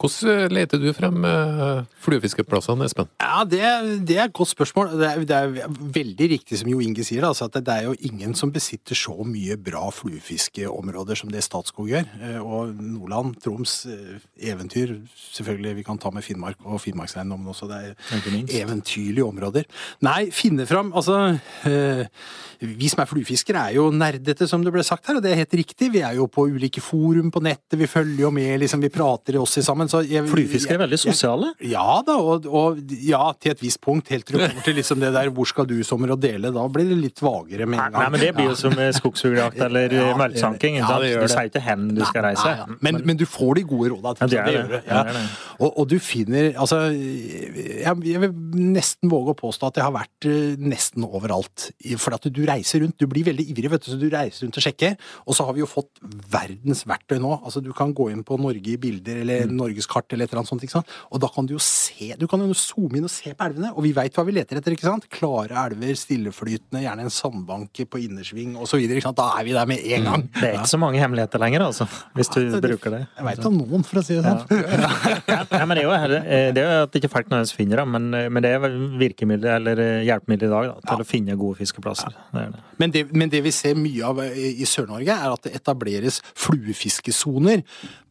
Hvordan 0.00 0.52
leter 0.52 0.80
du 0.80 0.88
frem 0.96 1.24
eh, 1.24 1.82
fluefiskeplassene, 2.02 2.86
Espen? 2.88 3.08
Ja, 3.22 3.44
det, 3.48 3.62
det 4.08 4.16
er 4.18 4.26
et 4.26 4.34
godt 4.36 4.52
spørsmål. 4.52 4.92
Det 4.98 5.08
er, 5.08 5.24
det 5.28 5.36
er 5.36 5.76
veldig 5.96 6.28
riktig 6.34 6.58
som 6.60 6.70
Jo 6.72 6.80
Inge 6.84 7.04
sier, 7.06 7.24
altså, 7.28 7.48
at 7.48 7.58
det, 7.60 7.74
er 7.74 7.88
jo 7.88 7.94
ingen 8.10 8.34
som 8.38 8.52
besitter 8.52 8.98
så 8.98 9.14
mye 9.26 9.56
bra 9.60 9.86
fluefiskeområder 9.94 11.20
som 11.20 11.32
det 11.32 11.44
Statskog 11.46 11.90
gjør. 11.92 12.08
Eh, 12.20 12.38
Og 12.40 12.74
Nordland, 12.80 13.36
Troms, 13.44 13.84
eh, 13.90 14.18
eventyr. 14.50 14.96
Selvfølgelig, 15.36 15.76
vi 15.80 15.86
kan 15.86 16.00
ta 16.00 16.12
med 16.14 16.26
Finnmark 16.26 16.60
og 16.64 16.80
Finnmarkseiendommen 16.82 17.52
også. 17.52 17.70
Det 17.70 17.80
er 17.80 18.60
eventyrlige 18.62 19.26
områder. 19.26 19.68
Nei, 20.06 20.30
finne 20.34 20.66
fram 20.68 20.90
Altså, 20.90 21.38
eh, 21.68 22.06
vi 22.60 22.88
som 22.90 23.04
er 23.04 23.08
fluefiskere 23.08 23.68
er 23.70 23.76
jo 23.78 23.86
nerdete, 23.94 24.48
som 24.48 24.64
det 24.64 24.72
ble 24.74 24.82
sagt 24.84 25.06
her, 25.06 25.16
og 25.16 25.24
det 25.24 25.32
er 25.32 25.42
helt 25.44 25.54
riktig. 25.62 25.92
Vi 25.94 26.02
er 26.04 26.18
jo 26.18 26.26
på 26.26 26.48
ulike 26.50 26.82
forum 26.82 27.30
på 27.32 27.40
nettet, 27.44 27.78
vi 27.78 27.88
følger 27.88 28.26
jo 28.26 28.30
med, 28.34 28.58
liksom, 28.60 28.82
vi 28.82 28.92
prater 28.92 29.38
oss 29.40 29.59
sammen. 29.66 29.88
Så 29.90 30.02
jeg, 30.08 30.24
Flyfiskere 30.30 30.78
er 30.78 30.82
veldig 30.86 30.98
sosiale. 31.00 31.52
ja 31.64 32.00
da, 32.06 32.16
og, 32.18 32.46
og 32.46 32.78
ja, 33.04 33.32
til 33.40 33.52
et 33.52 33.62
visst 33.62 33.80
punkt. 33.84 34.08
Helt 34.10 34.26
til 34.28 34.38
du 34.38 34.44
kommer 34.46 34.64
til 34.66 34.76
liksom 34.80 35.00
det 35.00 35.12
der 35.14 35.30
'hvor 35.30 35.46
skal 35.46 35.66
du 35.66 35.76
sommer 35.86 36.12
og 36.12 36.20
dele', 36.22 36.52
da 36.54 36.66
blir 36.68 36.88
det 36.88 36.98
litt 36.98 37.20
vagere 37.22 37.66
med 37.66 37.78
en 37.78 37.92
gang. 37.92 38.02
Nei, 38.02 38.08
men 38.10 38.20
det 38.20 38.34
blir 38.34 38.48
jo 38.50 38.56
som 38.58 38.72
eh, 38.78 38.92
skogsfugljakt 38.96 39.60
eller 39.60 39.92
Ja, 39.92 40.10
eh, 40.10 40.16
melkesanking. 40.18 40.76
ja, 40.80 40.98
Du 40.98 41.28
sier 41.28 41.50
ikke 41.50 41.60
hen 41.64 41.88
du 41.94 42.04
skal 42.04 42.22
reise. 42.30 42.44
Nei, 42.44 42.56
ja. 42.56 42.66
men, 42.80 43.02
men 43.04 43.16
du 43.16 43.26
får 43.26 43.54
de 43.60 43.62
gode 43.64 43.90
råda. 43.94 44.14
Ja, 44.20 44.26
det 44.26 44.44
det. 44.44 44.54
gjør 44.54 44.68
det 44.76 44.82
det. 44.88 45.24
Og, 45.60 45.78
og 45.78 45.88
du 45.88 45.98
finner 45.98 46.52
Altså, 46.60 46.78
jeg, 46.90 47.94
jeg 48.04 48.20
vil 48.22 48.32
nesten 48.74 49.10
våge 49.12 49.34
å 49.34 49.38
påstå 49.38 49.70
at 49.70 49.80
jeg 49.80 49.86
har 49.86 49.94
vært 49.94 50.28
eh, 50.30 50.56
nesten 50.60 51.04
overalt. 51.06 51.70
For 52.00 52.14
at 52.16 52.26
du 52.30 52.40
reiser 52.48 52.82
rundt. 52.84 52.98
Du 53.00 53.06
blir 53.10 53.26
veldig 53.28 53.46
ivrig, 53.52 53.70
vet 53.72 53.84
du, 53.84 53.90
så 53.92 53.98
du 54.00 54.08
reiser 54.12 54.46
rundt 54.46 54.58
og 54.60 54.64
sjekker. 54.64 54.96
Og 55.26 55.36
så 55.36 55.46
har 55.48 55.56
vi 55.56 55.62
jo 55.64 55.68
fått 55.70 56.00
verdens 56.32 56.84
verktøy 56.88 57.18
nå. 57.22 57.32
Altså, 57.44 57.62
du 57.64 57.72
kan 57.76 57.92
gå 57.96 58.10
inn 58.14 58.24
på 58.26 58.38
Norge 58.40 58.74
i 58.74 58.78
bilder 58.80 59.22
eller. 59.24 59.49
Norgeskart 59.54 60.12
eller 60.12 60.24
et 60.26 60.32
eller 60.32 60.42
annet 60.42 60.50
sånt, 60.52 60.64
ikke 60.66 60.76
sant. 60.78 60.90
Og 61.10 61.20
da 61.22 61.28
kan 61.32 61.46
du 61.48 61.54
jo 61.54 61.60
se 61.62 62.14
Du 62.18 62.26
kan 62.30 62.40
jo 62.42 62.54
zoome 62.56 62.96
inn 63.00 63.04
og 63.06 63.12
se 63.12 63.32
på 63.34 63.46
elvene, 63.46 63.72
og 63.74 63.82
vi 63.84 63.92
veit 63.96 64.14
hva 64.16 64.24
vi 64.26 64.32
leter 64.36 64.58
etter, 64.60 64.74
ikke 64.76 64.86
sant. 64.88 65.08
Klare 65.12 65.56
elver, 65.66 65.94
stilleflytende, 65.98 66.82
gjerne 66.84 67.06
en 67.06 67.12
sandbanke 67.14 67.86
på 67.90 68.00
innersving 68.04 68.56
osv. 68.60 68.82
Da 69.16 69.28
er 69.40 69.44
vi 69.46 69.52
der 69.56 69.66
med 69.70 69.84
en 69.84 70.04
gang. 70.10 70.26
Det 70.38 70.48
er 70.50 70.58
ikke 70.60 70.72
så 70.74 70.80
mange 70.80 71.00
hemmeligheter 71.02 71.42
lenger, 71.42 71.66
altså. 71.70 71.88
Hvis 72.14 72.30
du 72.34 72.40
bruker 72.60 72.90
det. 72.96 73.02
Jeg 73.16 73.26
veit 73.30 73.46
om 73.50 73.58
noen, 73.60 73.84
for 73.86 74.00
å 74.00 74.04
si 74.06 74.16
det 74.18 74.24
sånn. 74.24 74.44
Ja, 75.50 75.64
men 75.66 75.76
det 75.76 75.82
er 75.84 75.88
jo 75.88 75.94
heller- 75.96 76.26
eh, 76.26 76.50
det 76.54 76.62
er 76.62 76.70
jo 76.78 76.82
at 76.86 76.96
ikke 77.00 77.10
folk 77.10 77.28
nødvendigvis 77.30 77.56
finner 77.56 77.80
dem, 77.82 77.90
men, 77.92 78.14
eh, 78.14 78.28
men 78.32 78.42
det 78.42 78.50
er 78.54 78.60
vel 78.62 78.76
virkemiddel 79.00 79.50
eller 79.56 79.78
eh, 79.82 80.04
hjelpemiddel 80.08 80.48
i 80.48 80.52
dag 80.52 80.68
da, 80.70 80.74
til 80.90 81.02
å 81.04 81.06
finne 81.08 81.36
gode 81.40 81.58
fiskeplasser. 81.60 82.14
Det 82.32 82.44
det. 82.54 82.62
Men 82.80 82.90
det, 82.94 83.02
men 83.12 83.28
det 83.32 83.42
vi 83.44 83.52
ser 83.54 83.74
mye 83.78 84.04
av 84.06 84.22
i 84.24 84.50
i 84.60 84.66
Sør-Norge, 84.68 85.14
er 85.14 85.32
at 85.32 85.42
det 85.46 85.54
etableres 85.56 86.20
fluefiskesoner 86.34 87.62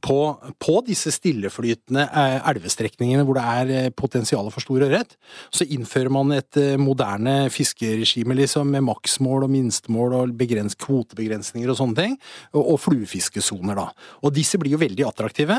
på, 0.01 0.19
på 0.61 0.75
disse 0.87 1.11
stilleflytende 1.13 2.05
eh, 2.07 2.37
elvestrekningene 2.51 3.25
hvor 3.27 3.37
det 3.37 3.43
er 3.43 3.73
eh, 3.75 3.89
potensial 3.91 4.47
for 4.53 4.63
stor 4.63 4.85
ørret. 4.87 5.15
Så 5.53 5.67
innfører 5.67 6.11
man 6.13 6.31
et 6.35 6.59
eh, 6.59 6.77
moderne 6.79 7.49
fiskeregime 7.53 8.37
liksom, 8.37 8.71
med 8.75 8.85
maksmål 8.87 9.47
og 9.47 9.53
minstemål 9.53 10.15
og 10.21 10.35
begrens, 10.39 10.77
kvotebegrensninger 10.79 11.71
og 11.71 11.79
sånne 11.81 11.99
ting, 11.99 12.15
og, 12.53 12.61
og 12.61 12.79
fluefiskesoner. 12.85 13.75
da. 13.79 13.89
Og 14.23 14.35
disse 14.35 14.59
blir 14.61 14.77
jo 14.77 14.81
veldig 14.81 15.07
attraktive, 15.07 15.57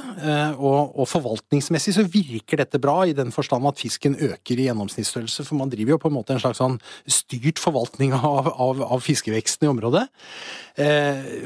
og, 0.56 0.94
og 1.00 1.06
forvaltningsmessig 1.08 1.94
så 1.96 2.04
virker 2.06 2.60
dette 2.60 2.80
bra 2.82 3.02
i 3.08 3.14
den 3.16 3.32
forstand 3.34 3.66
at 3.68 3.80
fisken 3.80 4.16
øker 4.16 4.60
i 4.60 4.68
gjennomsnittsstørrelse, 4.68 5.44
for 5.46 5.58
man 5.58 5.72
driver 5.72 5.96
jo 5.96 6.00
på 6.02 6.10
en 6.10 6.16
måte 6.16 6.34
en 6.34 6.42
slags 6.42 6.60
sånn 6.60 6.78
styrt 7.10 7.60
forvaltning 7.62 8.14
av, 8.16 8.50
av, 8.52 8.82
av 8.96 9.04
fiskeveksten 9.04 9.68
i 9.68 9.72
området. 9.72 10.06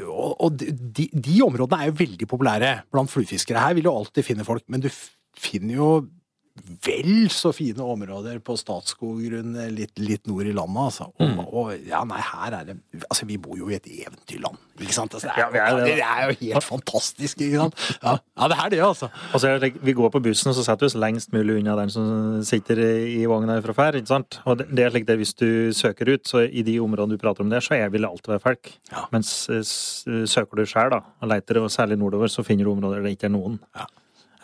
Og 0.05 0.45
og 0.45 0.57
de, 0.59 1.07
de 1.11 1.35
områdene 1.45 1.83
er 1.85 1.91
jo 1.91 1.97
veldig 1.99 2.27
populære 2.29 2.71
blant 2.95 3.11
fluefiskere. 3.11 3.61
Her 3.61 3.75
vil 3.77 3.85
du 3.85 3.91
alltid 3.91 4.25
finne 4.27 4.47
folk, 4.47 4.65
men 4.71 4.83
du 4.83 4.89
finner 5.35 5.77
jo 5.77 5.89
vel 6.85 7.27
så 7.33 7.51
fine 7.51 7.83
områder 7.83 8.37
på 8.45 8.55
Statskog-grunn 8.55 9.57
litt, 9.75 9.91
litt 9.99 10.23
nord 10.29 10.47
i 10.47 10.53
landet, 10.55 10.85
altså. 10.85 11.09
Og, 11.19 11.41
og 11.51 11.71
ja, 11.83 11.99
nei, 12.07 12.21
her 12.23 12.55
er 12.61 12.69
det 12.69 12.75
Altså, 13.09 13.27
vi 13.27 13.35
bor 13.41 13.57
jo 13.59 13.67
i 13.67 13.75
et 13.75 13.89
eventyrland, 13.91 14.55
ikke 14.79 14.95
sant? 14.95 15.17
Altså, 15.17 15.27
det, 15.27 15.35
er, 15.35 15.57
Ja, 15.57 15.65
er 15.65 15.81
det, 15.81 15.97
det 15.99 16.05
er 16.05 16.21
jo 16.29 16.37
helt 16.39 16.67
fantastisk, 16.67 17.43
ikke 17.43 17.65
sant? 17.65 17.83
Ja, 17.99 18.15
ja 18.39 18.49
det 18.51 18.59
er 18.63 18.71
det, 18.71 18.79
altså. 18.87 19.09
Og 19.33 19.43
så 19.43 19.51
det, 19.61 19.73
vi 19.83 19.95
går 19.97 20.13
på 20.13 20.21
bussen, 20.23 20.53
og 20.53 20.55
så 20.55 20.63
setter 20.63 20.87
vi 20.87 20.91
oss 20.93 20.97
lengst 21.03 21.35
mulig 21.35 21.59
unna 21.59 21.75
den 21.81 21.91
som 21.91 22.07
sitter 22.47 22.79
i 22.85 23.25
vogna 23.29 23.59
fra 23.65 23.75
før. 23.75 23.99
ikke 23.99 24.13
sant? 24.13 24.39
Og 24.47 24.63
det, 24.63 24.79
er 24.79 24.95
slik 24.95 25.09
det 25.11 25.19
hvis 25.19 25.35
du 25.35 25.49
søker 25.75 26.13
ut, 26.15 26.23
så 26.29 26.45
i 26.47 26.63
de 26.65 26.79
områdene 26.83 27.19
du 27.19 27.21
prater 27.21 27.43
om 27.43 27.51
der, 27.51 27.65
så 27.65 27.75
er, 27.75 27.91
vil 27.91 28.07
det 28.07 28.13
alltid 28.13 28.37
være 28.37 28.45
folk. 28.47 28.71
Ja. 28.93 29.05
Mens 29.11 29.35
eh, 29.51 29.61
søker 30.31 30.63
du 30.63 30.63
sjøl, 30.63 30.95
da, 30.95 31.03
og 31.19 31.31
leter, 31.35 31.59
og 31.65 31.69
særlig 31.73 31.99
nordover, 31.99 32.31
så 32.31 32.47
finner 32.47 32.63
du 32.63 32.73
områder 32.77 33.03
der 33.03 33.09
det 33.09 33.17
ikke 33.19 33.27
er 33.27 33.35
noen. 33.35 33.59
Ja. 33.75 33.91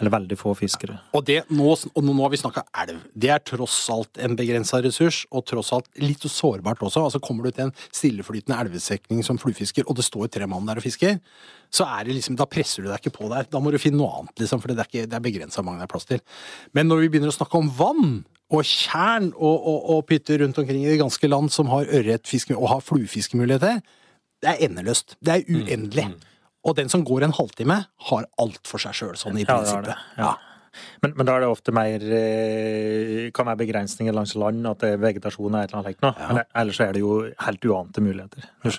Eller 0.02 0.14
veldig 0.16 0.38
få 0.40 0.56
fiskere. 0.58 0.98
Og, 1.14 1.24
det, 1.28 1.44
nå, 1.54 1.70
og 1.72 2.06
nå 2.08 2.16
har 2.18 2.32
vi 2.34 2.40
snakka 2.42 2.64
elv. 2.84 3.04
Det 3.14 3.30
er 3.30 3.44
tross 3.46 3.78
alt 3.94 4.18
en 4.26 4.36
begrensa 4.40 4.82
ressurs, 4.82 5.24
og 5.30 5.46
tross 5.50 5.72
alt 5.78 5.88
litt 6.02 6.26
sårbart 6.26 6.82
også. 6.82 7.06
Altså 7.06 7.22
Kommer 7.22 7.46
du 7.46 7.54
til 7.54 7.68
en 7.68 7.76
stilleflytende 7.94 8.58
elvesekning 8.66 9.22
som 9.26 9.40
fluefisker, 9.42 9.86
og 9.86 10.00
det 10.00 10.08
står 10.08 10.32
tre 10.34 10.50
mann 10.50 10.66
der 10.66 10.82
og 10.82 10.86
fisker, 10.88 11.20
så 11.72 11.88
er 11.88 12.08
det 12.08 12.18
liksom, 12.18 12.36
da 12.40 12.50
presser 12.50 12.84
du 12.84 12.90
deg 12.90 13.00
ikke 13.00 13.16
på 13.22 13.30
der. 13.32 13.48
Da 13.52 13.62
må 13.64 13.72
du 13.72 13.80
finne 13.80 14.02
noe 14.02 14.12
annet, 14.20 14.36
liksom, 14.42 14.64
for 14.64 14.74
det 14.74 14.82
er, 14.82 14.90
ikke, 14.90 15.08
det 15.12 15.18
er 15.20 15.24
begrensa 15.24 15.64
mange 15.64 15.80
det 15.80 15.88
er 15.88 15.94
plass 15.94 16.10
til. 16.10 16.26
Men 16.76 16.90
når 16.90 17.06
vi 17.06 17.14
begynner 17.14 17.32
å 17.32 17.38
snakke 17.38 17.62
om 17.62 17.70
vann 17.78 18.12
og 18.52 18.66
tjern 18.68 19.30
og, 19.38 19.56
og, 19.56 19.78
og 19.94 20.04
pytter 20.10 20.42
rundt 20.44 20.60
omkring 20.60 20.84
i 20.84 20.92
det 20.92 21.00
ganske 21.00 21.30
land 21.30 21.54
som 21.54 21.70
har 21.72 21.88
ørretfiske 21.88 22.58
og 22.58 22.68
har 22.74 22.84
fluefiskemuligheter, 22.84 23.80
det 24.42 24.50
er 24.50 24.66
endeløst. 24.68 25.16
Det 25.22 25.38
er 25.38 25.48
uendelig. 25.48 26.10
Og 26.68 26.76
den 26.78 26.90
som 26.94 27.04
går 27.08 27.24
en 27.26 27.34
halvtime, 27.34 27.80
har 28.12 28.26
alt 28.42 28.68
for 28.70 28.78
seg 28.84 28.94
sjøl, 28.94 29.16
sånn 29.18 29.38
i 29.40 29.46
Ja, 29.48 29.58
det 29.62 29.66
det. 29.66 29.76
prinsippet. 29.82 30.18
Ja. 30.22 30.34
Men, 31.04 31.12
men 31.18 31.28
da 31.28 31.34
er 31.36 31.42
det 31.44 31.48
ofte 31.52 31.74
mer 31.76 32.00
eh, 32.00 33.26
Kan 33.36 33.50
være 33.50 33.60
begrensninger 33.60 34.14
langs 34.16 34.32
land, 34.40 34.62
at 34.70 34.80
det 34.80 34.94
er 34.94 35.02
vegetasjon 35.02 35.50
og 35.52 35.58
et 35.60 35.74
eller 35.74 35.82
annet 35.82 35.90
slikt 35.90 36.06
noe. 36.06 36.30
Men 36.30 36.40
ellers 36.62 36.80
er 36.86 36.94
det 36.96 37.02
jo 37.02 37.16
helt 37.48 37.68
uante 37.68 38.04
muligheter. 38.06 38.46
Du, 38.64 38.70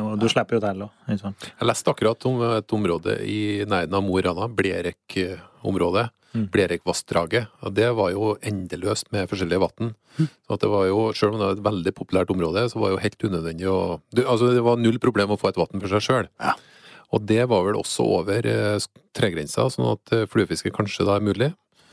og 0.00 0.14
du 0.22 0.26
slipper 0.32 0.56
jo 0.56 0.62
til 0.64 0.86
òg. 0.86 1.12
Jeg 1.12 1.68
leste 1.68 1.92
akkurat 1.92 2.24
om 2.30 2.40
et 2.54 2.72
område 2.78 3.18
i 3.28 3.38
nærheten 3.68 3.98
av 4.00 4.06
Mo 4.06 4.16
i 4.16 4.24
Rana, 4.24 4.48
Blerek-området. 4.48 6.08
Blerekvassdraget. 6.32 7.50
Og 7.60 7.74
det 7.76 7.90
var 7.98 8.08
jo 8.14 8.30
endeløst 8.40 9.10
med 9.12 9.28
forskjellige 9.28 9.60
vann. 9.60 9.90
Så 10.48 10.56
det 10.62 10.70
var 10.72 10.86
jo, 10.88 11.10
selv 11.12 11.34
om 11.34 11.40
det 11.42 11.48
var 11.50 11.58
et 11.58 11.64
veldig 11.66 11.92
populært 11.98 12.32
område, 12.32 12.62
så 12.72 12.80
var 12.80 12.88
det 12.88 12.96
jo 12.96 13.02
helt 13.04 13.26
unødvendig 13.28 13.68
å 13.68 13.78
du, 14.16 14.22
Altså, 14.24 14.48
det 14.56 14.62
var 14.64 14.80
null 14.80 14.96
problem 15.02 15.34
å 15.34 15.38
få 15.40 15.50
et 15.52 15.60
vann 15.60 15.76
for 15.82 15.92
seg 15.92 16.06
sjøl. 16.06 16.30
Ja. 16.40 16.54
Og 17.12 17.26
det 17.28 17.42
var 17.50 17.66
vel 17.66 17.76
også 17.80 18.06
over 18.18 18.46
eh, 18.48 18.86
tregrensa, 19.16 19.68
sånn 19.72 19.92
at 19.92 20.14
eh, 20.16 20.28
fluefiske 20.30 20.72
kanskje 20.74 21.06
da 21.08 21.18
er 21.18 21.26
mulig. 21.26 21.50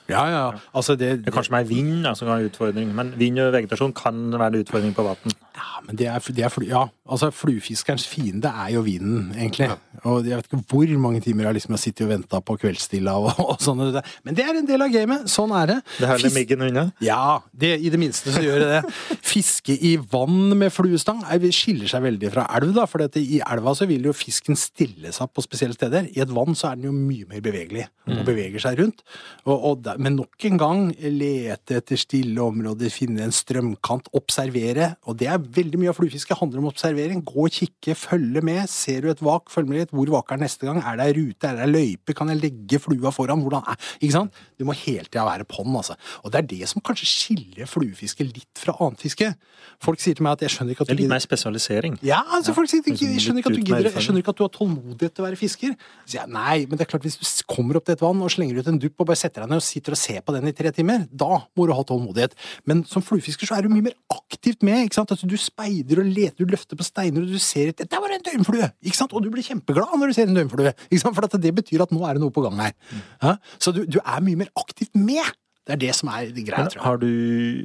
Ja, 0.09 0.23
ja. 0.25 0.45
Altså 0.73 0.95
det, 0.97 1.09
Det 1.21 1.29
er 1.29 1.35
kanskje 1.35 1.53
mer 1.53 1.67
vind 1.69 2.03
da, 2.03 2.15
som 2.17 2.25
kan 2.25 2.39
være 2.39 2.49
utfordring, 2.49 2.93
men 2.97 3.11
vind 3.19 3.39
og 3.43 3.53
vegetasjon 3.53 3.93
kan 3.93 4.23
være 4.33 4.55
en 4.55 4.63
utfordring 4.63 4.95
på 4.97 5.05
vann. 5.05 5.35
Ja, 5.53 5.83
men 5.85 5.99
det 5.99 6.07
er, 6.09 6.23
det 6.33 6.45
er 6.47 6.53
fly, 6.53 6.65
ja, 6.71 6.88
altså 7.05 7.29
fluefiskerens 7.35 8.07
fiende 8.09 8.49
er 8.49 8.73
jo 8.73 8.81
vinden, 8.88 9.29
egentlig. 9.38 9.69
Og 10.08 10.27
jeg 10.27 10.38
vet 10.39 10.48
ikke 10.50 10.62
hvor 10.72 10.94
mange 11.01 11.22
timer 11.25 11.48
jeg 11.50 11.58
liksom 11.60 11.75
har 11.75 11.82
sittet 11.82 12.06
og 12.06 12.12
venta 12.13 12.39
på 12.46 12.56
kveldsstilla 12.62 13.15
og, 13.20 13.32
og 13.44 13.58
sånn. 13.63 13.82
Men 14.27 14.38
det 14.38 14.46
er 14.46 14.60
en 14.62 14.68
del 14.70 14.84
av 14.86 14.91
gamet. 14.94 15.27
Sånn 15.32 15.51
er 15.58 15.72
det. 15.74 15.77
Det 15.98 16.08
holder 16.12 16.25
Fis- 16.29 16.38
miggen 16.38 16.65
unna. 16.70 16.86
Ja, 17.03 17.39
det, 17.51 17.74
i 17.84 17.91
det 17.94 18.00
minste 18.01 18.34
så 18.36 18.44
gjør 18.44 18.63
det 18.63 18.70
det. 18.77 18.94
Fiske 19.29 19.75
i 19.75 19.96
vann 20.12 20.53
med 20.60 20.72
fluestang 20.74 21.24
er, 21.27 21.44
skiller 21.56 21.89
seg 21.91 22.03
veldig 22.06 22.32
fra 22.34 22.46
elv, 22.60 22.74
da. 22.77 22.86
For 22.89 23.03
i 23.20 23.39
elva 23.41 23.74
så 23.77 23.88
vil 23.89 24.06
jo 24.10 24.13
fisken 24.15 24.58
stille 24.60 25.12
seg 25.15 25.32
på 25.36 25.44
spesielle 25.46 25.75
steder. 25.77 26.10
I 26.15 26.24
et 26.24 26.32
vann 26.36 26.56
så 26.58 26.72
er 26.72 26.79
den 26.79 26.89
jo 26.89 26.96
mye 26.96 27.27
mer 27.29 27.41
bevegelig, 27.46 27.88
og 28.10 28.24
beveger 28.27 28.62
seg 28.63 28.79
rundt. 28.82 29.03
Og, 29.46 29.56
og 29.56 29.84
der, 29.86 30.00
men 30.01 30.18
nok 30.20 30.46
en 30.50 30.60
gang 30.62 30.86
lete 31.00 31.79
etter 31.79 32.00
stille 32.00 32.41
områder, 32.44 32.91
finne 32.94 33.25
en 33.25 33.34
strømkant, 33.36 34.10
observere. 34.18 34.94
Og 35.10 35.18
det 35.20 35.29
er 35.32 35.41
veldig 35.60 35.79
mye 35.82 35.91
av 35.94 35.98
fluefiske 36.00 36.38
handler 36.39 36.62
om 36.63 36.70
observering. 36.72 37.24
Gå 37.27 37.46
og 37.48 37.53
kikke, 37.56 37.96
følge 37.98 38.44
med. 38.46 38.63
Ser 38.72 39.06
du 39.06 39.12
et 39.13 39.24
vak, 39.25 39.50
følg 39.53 39.70
med 39.70 39.82
litt. 39.84 39.88
Uansett 39.89 39.96
hvor 39.96 40.10
vakeren 40.13 40.41
neste 40.43 40.65
gang. 40.67 40.79
Er 40.86 40.98
det 40.98 41.05
ei 41.10 41.13
rute, 41.17 41.48
er 41.50 41.55
det 41.58 41.65
ei 41.65 41.72
løype, 41.74 42.13
kan 42.15 42.29
jeg 42.29 42.39
legge 42.41 42.79
flua 42.79 43.12
foran? 43.12 43.41
Hvordan 43.41 43.63
er 43.67 43.75
Ikke 44.00 44.13
sant? 44.13 44.34
Du 44.60 44.65
må 44.65 44.74
hele 44.74 45.05
tida 45.05 45.25
være 45.25 45.46
på 45.46 45.63
den, 45.63 45.75
altså. 45.75 45.96
Og 46.24 46.31
det 46.31 46.39
er 46.39 46.48
det 46.48 46.69
som 46.69 46.81
kanskje 46.81 47.08
skiller 47.10 47.65
fluefiske 47.69 48.24
litt 48.24 48.60
fra 48.60 48.75
annet 48.79 49.00
fiske. 49.01 49.34
Folk 49.84 50.00
sier 50.00 50.15
til 50.15 50.24
meg 50.24 50.34
at 50.38 50.41
jeg 50.46 50.51
skjønner 50.55 50.72
ikke 50.75 50.81
at 50.86 50.88
Det 50.89 50.93
er 50.93 50.98
du 51.00 51.03
litt 51.03 51.10
mer 51.13 51.24
spesialisering. 51.24 51.98
ja, 52.03 52.22
altså 52.36 52.53
folk 52.53 52.69
sier 52.69 52.84
ikke, 52.84 53.08
jeg 53.10 53.22
skjønner 53.24 53.39
ikke, 53.43 53.50
at 53.53 53.55
du 53.60 53.63
gidder, 53.63 53.89
jeg 53.89 54.03
skjønner 54.05 54.24
ikke 54.24 54.34
at 54.36 54.39
du 54.39 54.43
har 54.43 54.53
tålmodighet 54.55 55.13
til 55.15 55.24
å 55.24 55.27
være 55.27 55.39
fisker. 55.39 55.75
Så 56.05 56.17
jeg, 56.19 56.27
nei, 56.29 56.65
men 56.69 56.77
det 56.77 56.86
er 56.86 56.91
klart 56.91 57.03
hvis 57.08 57.17
du 57.19 57.25
kommer 57.50 57.79
opp 57.79 57.86
til 57.88 57.96
et 57.98 58.01
vann 58.03 58.22
og 58.22 58.31
slenger 58.31 58.60
ut 58.60 58.67
en 58.67 58.79
dupp 58.79 59.00
og 59.00 59.08
bare 59.12 59.19
setter 59.19 59.43
deg 59.46 59.50
ned 59.53 59.62
og 59.62 59.65
sitter 59.65 59.96
og 59.96 60.00
ser 60.01 60.22
på 60.25 60.36
den 60.36 60.48
i 60.48 60.53
tre 60.55 60.72
timer, 60.75 61.08
da 61.12 61.41
må 61.55 61.67
du 61.69 61.74
ha 61.74 61.84
tålmodighet. 61.88 62.36
Men 62.67 62.84
som 62.89 63.01
fluefisker 63.05 63.48
så 63.48 63.58
er 63.58 63.63
du 63.63 63.69
mye 63.72 63.86
mer 63.88 63.96
aktivt 64.12 64.63
med. 64.63 64.84
ikke 64.86 65.00
sant? 65.00 65.12
Altså, 65.15 65.27
du 65.29 65.38
speider 65.39 66.01
og 66.03 66.05
leter, 66.10 66.36
du 66.43 66.46
løfter 66.51 66.75
på 66.79 66.84
steiner 66.84 67.24
og 67.24 67.31
du 67.31 67.39
ser 67.39 67.69
et 67.72 67.86
Der 67.89 68.00
var 68.01 68.10
det 68.12 68.19
en 68.19 68.27
døgnflue! 68.31 68.72
ikke 68.84 68.98
sant? 68.98 69.13
Og 69.13 69.24
du 69.24 69.29
blir 69.31 69.43
kjempeglad 69.46 69.78
når 69.88 70.12
du 70.12 70.17
ser 70.17 70.29
en 70.29 70.39
døgnflue. 70.39 70.74
ikke 70.89 71.01
sant? 71.03 71.15
For 71.17 71.27
at 71.27 71.38
det 71.41 71.53
betyr 71.55 71.83
at 71.86 71.93
nå 71.95 72.03
er 72.07 72.17
det 72.17 72.24
noe 72.24 72.33
på 72.36 72.43
gang 72.45 72.59
her. 72.62 72.74
Ja? 73.24 73.36
Så 73.62 73.74
du, 73.75 73.83
du 73.86 74.00
er 74.03 74.24
mye 74.25 74.39
mer 74.43 74.51
aktivt 74.59 74.95
med. 74.98 75.29
Det 75.67 75.75
er 75.75 75.81
det 75.83 75.91
som 75.98 76.09
er 76.09 76.31
greia, 76.33 76.65
jeg. 76.65 76.81
har 76.81 76.98
du, 76.98 77.09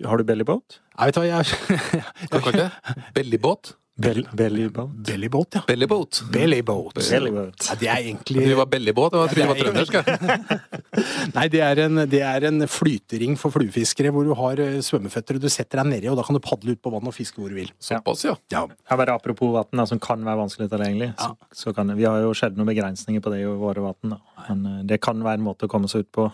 har 0.04 0.20
du 0.20 0.24
bellybåt? 0.28 0.80
Jeg 0.98 1.08
vet 1.08 1.16
hva, 1.16 1.24
jeg? 1.24 2.70
Bellybåt? 3.16 3.74
Bell, 3.94 4.24
bellyboat? 4.34 4.90
Bellyboat, 5.06 5.54
ja. 5.54 5.60
Bellyboat. 5.68 6.22
Bellyboat. 6.32 6.96
Bellyboat. 6.98 7.66
Ja, 7.68 7.74
det 7.78 7.88
er 7.88 8.00
egentlig 8.00 8.42
Det 8.42 8.56
var 8.58 8.66
bellyboat, 8.66 9.12
jeg 9.14 9.30
trodde 9.30 9.38
det 9.38 9.46
var 9.46 9.54
Ja, 9.54 9.62
det 9.62 9.94
er 9.94 10.02
trøndersk. 10.02 10.72
Nei, 11.36 11.44
det 11.52 11.60
er, 11.62 11.80
en, 11.84 12.00
det 12.10 12.22
er 12.26 12.46
en 12.48 12.66
flytering 12.66 13.38
for 13.38 13.54
fluefiskere 13.54 14.10
hvor 14.10 14.26
du 14.26 14.32
har 14.34 14.58
eh, 14.64 14.80
svømmeføtter 14.82 15.38
og 15.38 15.46
du 15.46 15.48
setter 15.52 15.78
deg 15.78 15.92
nedi, 15.92 16.10
og 16.10 16.18
da 16.18 16.24
kan 16.26 16.34
du 16.34 16.42
padle 16.42 16.74
ut 16.74 16.82
på 16.82 16.90
vannet 16.90 17.12
og 17.12 17.14
fiske 17.14 17.38
hvor 17.38 17.54
du 17.54 17.60
vil. 17.60 17.70
Såpass, 17.78 18.26
ja. 18.26 18.34
Ja. 18.50 18.64
Ja, 18.66 18.98
bare 18.98 19.14
Apropos 19.14 19.54
vann, 19.54 19.86
som 19.86 20.02
kan 20.02 20.26
være 20.26 20.42
vanskelig 20.42 20.66
tilgjengelig. 20.74 21.12
Så, 21.20 21.30
så 21.54 21.76
kan, 21.76 21.94
vi 21.94 22.08
har 22.08 22.18
jo 22.26 22.34
sjelden 22.34 22.64
noen 22.64 22.72
begrensninger 22.72 23.22
på 23.22 23.30
det 23.30 23.44
i 23.44 23.46
våre 23.46 23.86
vann. 23.86 24.18
Men 24.48 24.66
eh, 24.72 24.82
det 24.90 24.98
kan 25.06 25.22
være 25.22 25.38
en 25.38 25.46
måte 25.46 25.68
å 25.68 25.70
komme 25.70 25.86
seg 25.92 26.02
ut 26.02 26.10
på 26.18 26.26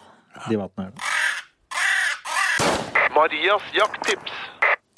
de 0.48 0.56
vannene 0.56 0.88
her. 0.88 0.96
Marias 3.12 3.68
jakttips. 3.76 4.32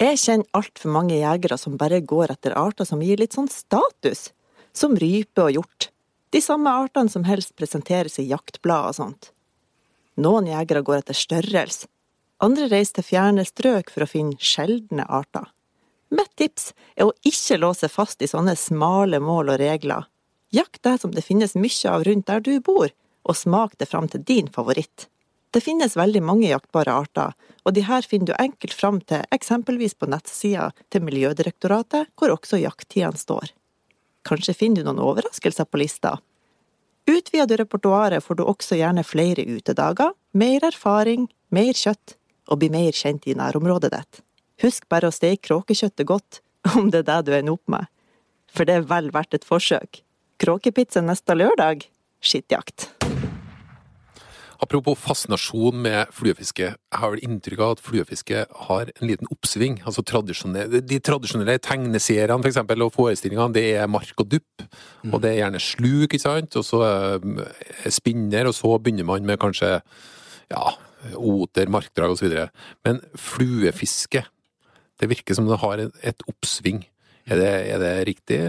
Jeg 0.02 0.18
kjenner 0.18 0.56
altfor 0.58 0.90
mange 0.90 1.14
jegere 1.14 1.54
som 1.60 1.76
bare 1.78 2.00
går 2.02 2.32
etter 2.34 2.56
arter 2.58 2.88
som 2.88 3.02
gir 3.04 3.20
litt 3.20 3.36
sånn 3.36 3.50
status, 3.52 4.32
som 4.74 4.96
rype 4.98 5.44
og 5.44 5.52
hjort. 5.54 5.90
De 6.34 6.40
samme 6.42 6.72
artene 6.74 7.12
som 7.12 7.22
helst 7.28 7.54
presenteres 7.54 8.18
i 8.18 8.26
jaktblad 8.26 8.88
og 8.88 8.96
sånt. 8.98 9.28
Noen 10.18 10.48
jegere 10.50 10.82
går 10.82 11.04
etter 11.04 11.18
størrelse, 11.18 11.86
andre 12.42 12.66
reiser 12.72 12.98
til 12.98 13.06
fjerne 13.12 13.44
strøk 13.46 13.92
for 13.94 14.02
å 14.02 14.10
finne 14.10 14.40
sjeldne 14.42 15.06
arter. 15.06 15.46
Mitt 16.10 16.34
tips 16.40 16.72
er 16.96 17.06
å 17.06 17.14
ikke 17.22 17.60
låse 17.62 17.86
fast 17.92 18.24
i 18.24 18.30
sånne 18.32 18.56
smale 18.58 19.22
mål 19.22 19.54
og 19.54 19.62
regler. 19.62 20.08
Jakt 20.52 20.82
det 20.82 20.98
som 21.04 21.14
det 21.14 21.22
finnes 21.24 21.54
mye 21.54 21.94
av 21.94 22.02
rundt 22.08 22.26
der 22.26 22.42
du 22.42 22.56
bor, 22.58 22.90
og 23.22 23.38
smak 23.38 23.78
det 23.78 23.86
fram 23.92 24.10
til 24.10 24.26
din 24.26 24.50
favoritt. 24.50 25.06
Det 25.52 25.60
finnes 25.60 25.96
veldig 25.96 26.22
mange 26.24 26.48
jaktbare 26.48 26.94
arter, 26.96 27.34
og 27.62 27.74
de 27.76 27.84
her 27.84 28.06
finner 28.08 28.30
du 28.30 28.38
enkelt 28.40 28.72
fram 28.72 29.02
til 29.04 29.24
eksempelvis 29.36 29.94
på 30.00 30.08
nettsida 30.08 30.70
til 30.88 31.04
Miljødirektoratet, 31.04 32.08
hvor 32.16 32.32
også 32.32 32.60
jakttidene 32.62 33.20
står. 33.20 33.52
Kanskje 34.24 34.54
finner 34.56 34.80
du 34.80 34.88
noen 34.88 35.02
overraskelser 35.04 35.68
på 35.68 35.82
lista? 35.82 36.16
Utvider 37.10 37.50
du 37.50 37.56
repertoaret, 37.60 38.24
får 38.24 38.38
du 38.38 38.44
også 38.46 38.78
gjerne 38.78 39.04
flere 39.04 39.44
utedager, 39.44 40.14
mer 40.32 40.64
erfaring, 40.64 41.28
mer 41.50 41.76
kjøtt, 41.76 42.16
og 42.48 42.62
blir 42.62 42.72
mer 42.72 42.96
kjent 42.96 43.28
i 43.28 43.36
nærområdet 43.36 43.92
ditt. 43.92 44.22
Husk 44.62 44.88
bare 44.88 45.10
å 45.10 45.14
steke 45.14 45.50
kråkekjøttet 45.50 46.08
godt, 46.08 46.40
om 46.78 46.88
det 46.88 47.02
er 47.02 47.10
det 47.10 47.20
du 47.26 47.36
ender 47.36 47.58
opp 47.58 47.76
med. 47.76 47.92
For 48.52 48.68
det 48.68 48.80
er 48.80 48.88
vel 48.88 49.12
verdt 49.12 49.36
et 49.36 49.48
forsøk. 49.48 50.00
Kråkepizza 50.40 51.04
neste 51.04 51.36
lørdag? 51.36 51.84
Skittjakt. 52.22 53.01
Apropos 54.62 54.94
fascinasjon 54.94 55.80
med 55.82 56.12
fluefiske. 56.14 56.68
Jeg 56.70 56.98
har 57.00 57.10
vel 57.10 57.22
inntrykk 57.26 57.62
av 57.64 57.72
at 57.74 57.80
fluefiske 57.82 58.44
har 58.68 58.92
en 58.92 59.08
liten 59.08 59.26
oppsving. 59.34 59.80
Altså 59.82 60.04
tradisjonelle, 60.06 60.84
de 60.86 60.98
tradisjonelle 61.02 61.56
tegneseriene 61.58 62.38
for 62.38 62.50
eksempel, 62.52 62.84
og 62.86 62.92
forestillingene, 62.94 63.56
det 63.56 63.64
er 63.80 63.90
mark 63.90 64.22
og 64.22 64.30
dupp. 64.36 64.66
Og 65.10 65.18
det 65.24 65.32
er 65.32 65.40
gjerne 65.40 65.62
sluk, 65.62 66.06
ikke 66.06 66.22
sant? 66.22 66.54
Og 66.60 66.66
så 66.68 66.82
eh, 66.86 67.90
spinner, 67.90 68.46
og 68.46 68.54
så 68.54 68.76
begynner 68.78 69.08
man 69.08 69.26
med 69.26 69.40
kanskje 69.42 69.72
ja, 70.52 70.64
oter, 71.18 71.72
markdrag 71.72 72.14
osv. 72.14 72.38
Men 72.86 73.02
fluefiske, 73.18 74.22
det 75.02 75.10
virker 75.10 75.34
som 75.34 75.50
det 75.50 75.58
har 75.64 75.88
et 75.90 76.26
oppsving. 76.30 76.84
Er 77.26 77.42
det, 77.42 77.52
er 77.74 77.82
det 77.82 77.94
riktig? 78.12 78.40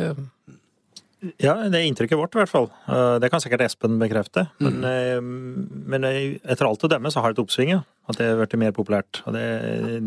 Ja, 1.40 1.56
det 1.72 1.80
er 1.80 1.88
inntrykket 1.88 2.20
vårt 2.20 2.36
i 2.36 2.42
hvert 2.42 2.52
fall. 2.52 2.70
Eh, 2.88 3.16
Det 3.24 3.30
kan 3.32 3.42
sikkert 3.44 3.64
Espen 3.66 3.98
bekrefte. 4.02 4.48
Men, 4.60 4.82
mm. 4.84 5.58
men 5.88 6.08
eh, 6.10 6.38
etter 6.44 6.68
alt 6.68 6.84
å 6.84 6.90
dømme 6.92 7.12
så 7.14 7.24
har 7.24 7.32
det 7.32 7.40
et 7.40 7.44
oppsving, 7.46 7.74
ja. 7.78 7.82
At 8.12 8.18
det 8.20 8.28
har 8.28 8.40
blitt 8.42 8.58
mer 8.60 8.74
populært. 8.76 9.22
Og 9.24 9.36
det, 9.38 9.44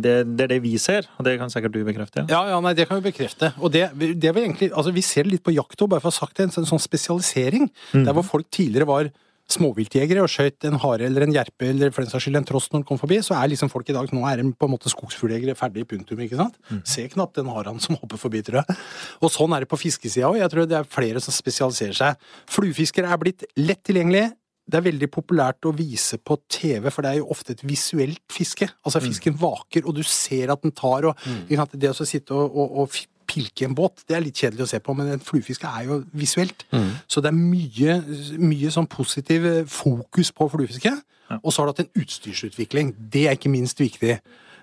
det, 0.04 0.14
det 0.37 0.44
er 0.44 0.50
det 0.52 0.61
vi 0.66 0.75
ser, 0.82 1.08
og 1.16 1.25
det 1.25 1.38
kan 1.40 1.52
sikkert 1.52 1.73
du 1.73 1.80
bekrefte. 1.87 2.26
Ja. 2.26 2.37
Ja, 2.37 2.52
ja, 2.52 2.58
nei, 2.61 2.75
det 2.76 2.85
kan 2.90 3.00
vi 3.00 3.08
bekrefte. 3.08 3.54
Og 3.56 3.73
det, 3.73 3.87
det 3.96 4.28
er 4.28 4.35
vel 4.37 4.50
egentlig, 4.50 4.68
altså 4.76 4.92
Vi 4.92 5.04
ser 5.06 5.25
det 5.25 5.38
litt 5.38 5.46
på 5.46 5.54
jakt 5.56 5.80
òg, 5.80 5.88
bare 5.94 6.04
for 6.04 6.12
å 6.12 6.14
ha 6.14 6.18
sagt 6.18 6.37
det. 6.37 6.50
En 6.50 6.52
sånn, 6.58 6.68
sånn 6.68 6.82
spesialisering. 6.85 7.70
Der 7.94 8.12
hvor 8.12 8.26
folk 8.26 8.50
tidligere 8.52 8.88
var 8.90 9.08
småviltjegere 9.52 10.22
og 10.24 10.30
skjøt 10.30 10.66
en 10.66 10.78
hare 10.82 11.06
eller 11.06 11.26
en 11.26 11.35
jerpe 11.35 11.68
eller 11.68 11.92
for 11.94 12.02
den 12.02 12.11
saks 12.11 12.26
skyld 12.26 12.40
en 12.40 12.46
trost 12.48 12.72
når 12.72 12.82
den 12.82 12.87
kom 12.88 12.98
forbi, 13.00 13.20
så 13.22 13.37
er 13.38 13.50
liksom 13.52 13.70
folk 13.72 13.88
i 13.90 13.94
dag 13.94 14.11
Nå 14.11 14.24
er 14.26 14.40
de 14.40 14.50
på 14.50 14.66
en 14.66 14.72
måte 14.72 14.90
skogsfugljegere 14.90 15.56
ferdig 15.59 15.87
punktum, 15.90 16.20
ikke 16.24 16.38
sant? 16.38 16.56
Ser 16.88 17.11
knapt 17.12 17.38
den 17.38 17.50
haren 17.52 17.78
som 17.82 17.98
hopper 18.00 18.20
forbi, 18.20 18.42
tror 18.46 18.62
jeg. 18.62 18.78
Og 19.20 19.32
sånn 19.32 19.54
er 19.54 19.64
det 19.64 19.70
på 19.70 19.78
fiskesida 19.80 20.30
òg. 20.30 20.40
Jeg 20.40 20.52
tror 20.52 20.68
det 20.70 20.78
er 20.80 20.90
flere 20.90 21.22
som 21.22 21.35
spesialiserer 21.35 21.96
seg. 21.96 22.26
Fluefiskere 22.50 23.11
er 23.12 23.22
blitt 23.22 23.46
lett 23.61 23.82
tilgjengelig. 23.87 24.28
Det 24.66 24.80
er 24.80 24.87
veldig 24.88 25.09
populært 25.14 25.66
å 25.68 25.74
vise 25.76 26.18
på 26.18 26.38
TV, 26.50 26.88
for 26.90 27.06
det 27.06 27.12
er 27.12 27.20
jo 27.20 27.28
ofte 27.30 27.54
et 27.54 27.62
visuelt 27.66 28.22
fiske. 28.32 28.66
Altså 28.82 29.02
fisken 29.04 29.37
vaker, 29.38 29.87
og 29.87 29.94
du 29.94 30.02
ser 30.02 30.50
at 30.54 30.64
den 30.64 30.74
tar, 30.74 31.06
og 31.12 31.20
mm. 31.22 31.68
det 31.78 31.92
å 31.92 32.06
sitte 32.06 32.35
og, 32.35 32.50
og, 32.50 32.80
og 32.82 32.96
pilke 33.37 33.68
en 33.68 33.77
båt, 33.77 34.07
det 34.09 34.16
er 34.16 34.25
litt 34.25 34.40
kjedelig 34.40 34.64
å 34.64 34.70
se 34.72 34.81
på, 34.81 34.96
men 34.96 35.12
en 35.12 35.22
fluefiske 35.22 35.68
er 35.68 35.90
jo 35.90 36.01
visuelt. 36.16 36.64
Så 37.07 37.20
det 37.20 37.31
er 37.31 37.37
mye, 37.37 38.01
mye 38.40 38.72
sånn 38.72 38.88
positiv 38.90 39.46
eh, 39.51 39.62
fokus 39.68 40.33
på 40.33 40.49
fluefiske. 40.57 40.96
Og 41.42 41.53
så 41.53 41.61
har 41.61 41.68
du 41.68 41.75
hatt 41.75 41.87
en 41.87 42.03
utstyrsutvikling. 42.03 42.92
Det 43.12 43.27
er 43.29 43.38
ikke 43.38 43.51
minst 43.53 43.81
viktig. 43.83 44.16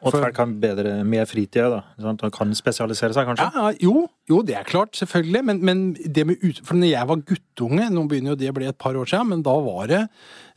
Og 0.03 0.11
at 0.11 0.19
folk 0.19 0.35
kan 0.35 0.53
bedre 0.59 0.97
med 1.07 1.23
fritida, 1.31 1.69
da. 1.71 1.79
Sant? 2.03 2.23
Og 2.27 2.31
kan 2.35 2.51
spesialisere 2.57 3.15
seg, 3.15 3.27
kanskje. 3.29 3.45
Ja, 3.47 3.69
ja, 3.69 3.77
jo, 3.85 4.07
jo, 4.29 4.41
det 4.43 4.57
er 4.59 4.65
klart, 4.67 4.97
selvfølgelig. 4.99 5.43
Men, 5.47 5.61
men 5.63 5.83
det 5.95 6.25
med 6.27 6.43
ut... 6.43 6.59
For 6.67 6.75
når 6.79 6.91
jeg 6.91 7.09
var 7.11 7.21
guttunge, 7.29 7.87
nå 7.93 8.03
begynner 8.11 8.33
jo 8.33 8.39
det 8.41 8.49
å 8.51 8.57
bli 8.57 8.67
et 8.67 8.79
par 8.79 8.99
år 8.99 9.07
siden, 9.07 9.31
men 9.31 9.45
da 9.47 9.53
var 9.63 9.87
det, 9.91 10.01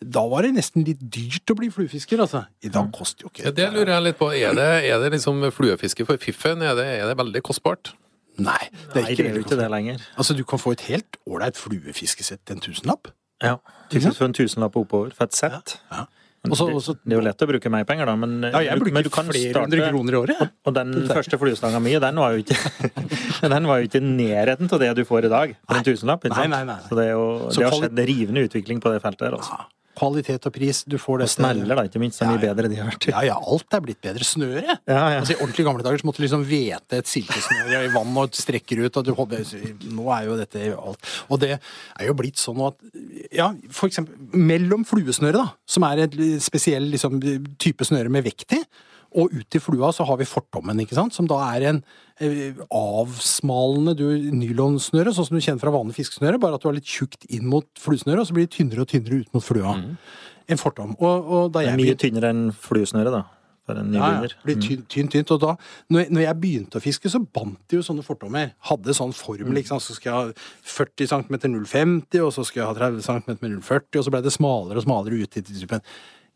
da 0.03 0.25
var 0.33 0.47
det 0.47 0.57
nesten 0.57 0.87
litt 0.87 1.03
dyrt 1.03 1.55
å 1.55 1.59
bli 1.61 1.71
fluefisker, 1.75 2.25
altså. 2.27 2.43
I 2.67 2.73
dag 2.75 2.91
koster 2.95 3.27
jo 3.27 3.31
ikke 3.31 3.47
Ja, 3.47 3.55
det 3.55 3.69
lurer 3.77 3.95
jeg 3.95 4.09
litt 4.09 4.19
på. 4.19 4.33
Er 4.35 4.59
det, 4.59 4.71
er 4.91 5.05
det 5.05 5.13
liksom 5.15 5.47
fluefiske 5.55 6.09
for 6.09 6.23
fiffen? 6.23 6.67
Er 6.67 6.75
det, 6.79 6.89
er 6.99 7.13
det 7.13 7.19
veldig 7.23 7.47
kostbart? 7.47 7.95
Nei, 8.39 8.69
det 8.93 9.01
er 9.01 9.03
Nei, 9.03 9.13
ikke 9.15 9.23
det 9.23 9.31
er 9.31 9.39
jo 9.41 9.45
ikke 9.47 9.59
det 9.63 9.71
lenger. 9.73 10.03
Altså, 10.21 10.37
du 10.37 10.45
kan 10.45 10.61
få 10.61 10.73
et 10.77 10.85
helt 10.91 11.17
ålreit 11.27 11.57
fluefiskesett 11.57 12.43
til 12.45 12.59
en 12.59 12.61
tusenlapp. 12.67 13.09
Ja. 13.45 13.57
Sant? 13.93 14.17
For 14.17 14.27
en 14.29 14.37
tusenlapp 14.37 14.77
oppover 14.77 15.13
for 15.17 15.25
et 15.29 15.37
sett. 15.37 15.79
Ja. 15.91 16.03
ja. 16.03 16.07
Også, 16.47 16.69
også, 16.71 16.93
det, 16.95 17.01
det 17.11 17.15
er 17.17 17.19
jo 17.19 17.23
lett 17.27 17.43
å 17.43 17.47
bruke 17.51 17.71
mer 17.75 17.83
penger, 17.89 18.07
da, 18.07 18.13
men, 18.23 18.35
Ja, 18.45 18.61
jeg 18.63 18.79
bruker 18.79 18.95
men 18.95 19.03
du 19.03 19.09
kan 19.11 19.27
flere 19.27 19.51
starte- 19.51 19.67
hundre 19.67 19.89
kroner 19.91 20.15
i 20.15 20.19
året. 20.21 20.37
jeg. 20.45 20.51
Og 20.69 20.75
den 20.77 20.93
første 21.11 21.39
fluestanga 21.43 21.81
mi, 21.83 21.97
den 21.99 22.21
var 22.23 22.37
jo 22.37 22.45
ikke 22.45 22.55
Den 23.57 23.67
var 23.67 23.81
jo 23.83 23.89
ikke 23.89 23.99
i 23.99 24.05
nærheten 24.07 24.71
av 24.71 24.79
det 24.85 24.93
du 24.95 25.03
får 25.09 25.27
i 25.27 25.33
dag 25.33 25.57
for 25.67 25.81
en 25.81 25.89
tusenlapp. 25.89 26.23
ikke 26.29 26.37
sant? 26.39 26.53
nei, 26.55 26.61
nei, 26.63 26.77
nei. 26.77 26.79
Så 26.87 26.99
det, 27.01 27.09
jo, 27.11 27.25
det 27.51 27.67
har 27.67 27.75
skjedd 27.81 27.99
en 27.99 28.07
rivende 28.13 28.45
utvikling 28.47 28.79
på 28.85 28.93
det 28.95 29.03
feltet 29.03 29.27
her. 29.27 29.35
altså. 29.41 29.59
Kvalitet 29.97 30.47
og 30.49 30.53
pris, 30.55 30.83
du 30.85 30.99
får 31.01 31.25
Og 31.25 31.31
sneller, 31.33 31.79
da, 31.79 31.85
ikke 31.89 32.01
minst. 32.03 32.21
Det 32.21 32.27
er 32.27 32.31
Ja, 32.31 32.37
mye 32.37 32.45
bedre 32.45 32.71
de 32.73 32.81
har 32.81 32.91
vært. 32.91 33.09
Ja, 33.11 33.23
ja, 33.25 33.37
alt 33.41 33.77
er 33.77 33.85
blitt 33.85 34.01
bedre. 34.05 34.27
Snøret. 34.29 34.73
Ja, 34.87 34.99
ja. 34.99 35.21
Altså, 35.21 35.35
I 35.35 35.41
ordentlig 35.41 35.67
gamle 35.69 35.87
dager 35.87 36.03
så 36.03 36.09
måtte 36.09 36.21
du 36.21 36.27
liksom 36.27 36.45
hvete 36.49 37.01
et 37.01 37.11
silkesnøre 37.11 37.83
i 37.87 37.93
vann 37.95 38.17
og 38.21 38.37
strekker 38.37 38.85
ut. 38.85 39.01
Og 39.01 39.07
du, 39.09 39.13
håper 39.17 39.45
nå 39.97 40.11
er 40.19 40.27
jo 40.29 40.37
dette 40.41 40.67
alt. 40.77 41.13
Og 41.31 41.41
det 41.43 41.55
er 41.57 42.11
jo 42.11 42.17
blitt 42.19 42.41
sånn 42.43 42.61
at 42.67 42.77
Ja, 43.35 43.51
for 43.75 43.89
eksempel 43.89 44.15
mellom 44.37 44.85
fluesnøret, 44.89 45.41
da, 45.41 45.49
som 45.67 45.87
er 45.89 46.05
en 46.07 46.21
spesiell 46.45 46.91
liksom, 46.93 47.19
type 47.63 47.87
snøre 47.89 48.13
med 48.13 48.27
vekt 48.29 48.53
i, 48.57 48.61
og 49.17 49.33
ut 49.33 49.57
i 49.57 49.61
flua 49.63 49.89
så 49.97 50.05
har 50.09 50.19
vi 50.21 50.27
fortommen, 50.29 50.79
ikke 50.85 50.97
sant? 50.99 51.15
som 51.17 51.27
da 51.31 51.39
er 51.55 51.65
en 51.71 51.79
eh, 52.21 52.59
avsmalende 52.71 53.95
nylonsnøre, 54.37 55.13
sånn 55.17 55.29
som 55.31 55.39
du 55.39 55.43
kjenner 55.45 55.63
fra 55.63 55.73
vanlig 55.75 55.97
fiskesnøre, 55.99 56.41
bare 56.43 56.59
at 56.59 56.65
du 56.65 56.69
har 56.71 56.77
litt 56.77 56.89
tjukt 56.91 57.25
inn 57.33 57.47
mot 57.51 57.67
fluesnøret, 57.81 58.23
og 58.25 58.29
så 58.31 58.37
blir 58.37 58.49
det 58.49 58.55
tynnere 58.59 58.85
og 58.85 58.91
tynnere 58.93 59.23
ut 59.25 59.33
mot 59.37 59.45
flua. 59.45 59.77
En 60.47 60.61
fortom. 60.61 60.93
Og, 61.01 61.33
og 61.39 61.49
Det 61.57 61.65
er 61.65 61.73
mye 61.75 61.91
begynte- 61.95 62.05
tynnere 62.07 62.31
enn 62.35 62.45
fluesnøre, 62.55 63.11
da. 63.15 63.25
For 63.67 63.75
en 63.81 63.89
ja, 63.97 64.09
ja. 64.23 64.29
Blir 64.47 64.61
tynt, 64.63 64.85
tynt, 64.93 65.11
tynt. 65.11 65.31
Og 65.35 65.41
da, 65.43 65.57
når 65.91 66.05
jeg, 66.05 66.11
når 66.15 66.23
jeg 66.23 66.39
begynte 66.45 66.79
å 66.79 66.83
fiske, 66.85 67.11
så 67.11 67.19
bandt 67.19 67.65
de 67.67 67.81
jo 67.81 67.83
sånne 67.83 68.05
fortommer. 68.07 68.53
Hadde 68.69 68.95
sånn 68.95 69.11
formel, 69.17 69.59
ikke 69.59 69.73
sant. 69.73 69.83
Så 69.83 69.97
skal 69.97 70.13
jeg 70.13 70.37
ha 70.37 70.77
40 70.77 71.11
cm 71.11 71.41
0,50, 71.57 72.21
og 72.23 72.31
så 72.37 72.45
skal 72.47 72.63
jeg 72.63 72.69
ha 72.71 72.77
30 72.79 73.03
cm 73.03 73.27
med 73.43 73.57
0,40, 73.57 73.99
og 73.99 74.07
så 74.07 74.15
ble 74.15 74.23
det 74.23 74.35
smalere 74.37 74.79
og 74.79 74.87
smalere 74.87 75.19
ut 75.19 75.41
i 75.41 75.43
typen. 75.49 75.83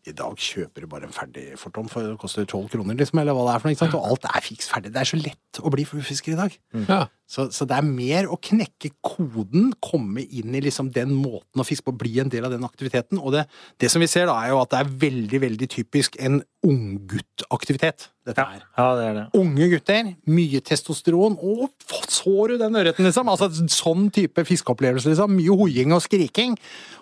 I 0.09 0.13
dag 0.17 0.37
kjøper 0.41 0.81
du 0.81 0.87
bare 0.89 1.05
en 1.05 1.13
ferdig 1.13 1.59
fortom 1.61 1.89
for 1.93 2.01
det 2.07 2.17
koster 2.23 2.47
tolv 2.49 2.71
kroner, 2.73 2.97
liksom, 2.97 3.21
eller 3.21 3.37
hva 3.37 3.43
det 3.49 3.55
er 3.55 3.61
for 3.61 3.69
noe. 3.69 3.75
ikke 3.77 3.85
sant? 3.85 3.97
Og 3.99 4.07
alt 4.15 4.25
er 4.31 4.45
fiks 4.47 4.71
ferdig. 4.73 4.93
Det 4.95 5.01
er 5.03 5.11
så 5.11 5.19
lett 5.21 5.61
å 5.61 5.73
bli 5.75 5.85
fluefisker 5.85 6.33
i 6.33 6.39
dag. 6.39 6.57
Ja. 6.89 7.03
Så, 7.31 7.45
så 7.55 7.63
det 7.69 7.77
er 7.79 7.87
mer 7.87 8.27
å 8.27 8.35
knekke 8.43 8.89
koden, 9.07 9.69
komme 9.79 10.25
inn 10.25 10.55
i 10.59 10.63
liksom 10.65 10.89
den 10.91 11.13
måten 11.15 11.63
å 11.63 11.67
fiske 11.67 11.87
på, 11.87 11.95
bli 12.01 12.17
en 12.19 12.31
del 12.33 12.49
av 12.49 12.51
den 12.51 12.65
aktiviteten. 12.67 13.21
Og 13.23 13.37
det, 13.37 13.45
det 13.79 13.91
som 13.93 14.03
vi 14.03 14.09
ser, 14.11 14.27
da, 14.27 14.35
er 14.43 14.51
jo 14.51 14.59
at 14.59 14.73
det 14.73 14.81
er 14.81 14.89
veldig, 15.05 15.41
veldig 15.45 15.69
typisk 15.71 16.17
en 16.19 16.41
ungguttaktivitet, 16.67 18.09
dette 18.27 18.47
her. 18.49 18.65
Ja, 18.75 18.89
det 18.99 19.05
er 19.07 19.15
det. 19.15 19.23
Unge 19.39 19.69
gutter, 19.71 20.09
mye 20.27 20.61
testosteron, 20.67 21.37
og 21.39 21.71
så 22.11 22.49
du 22.51 22.57
den 22.59 22.79
ørreten, 22.81 23.07
liksom? 23.07 23.31
Altså, 23.31 23.49
sånn 23.71 24.09
type 24.15 24.43
fiskeopplevelse, 24.49 25.13
liksom. 25.13 25.37
Mye 25.39 25.55
hoiing 25.61 25.95
og 25.95 26.03
skriking, 26.03 26.57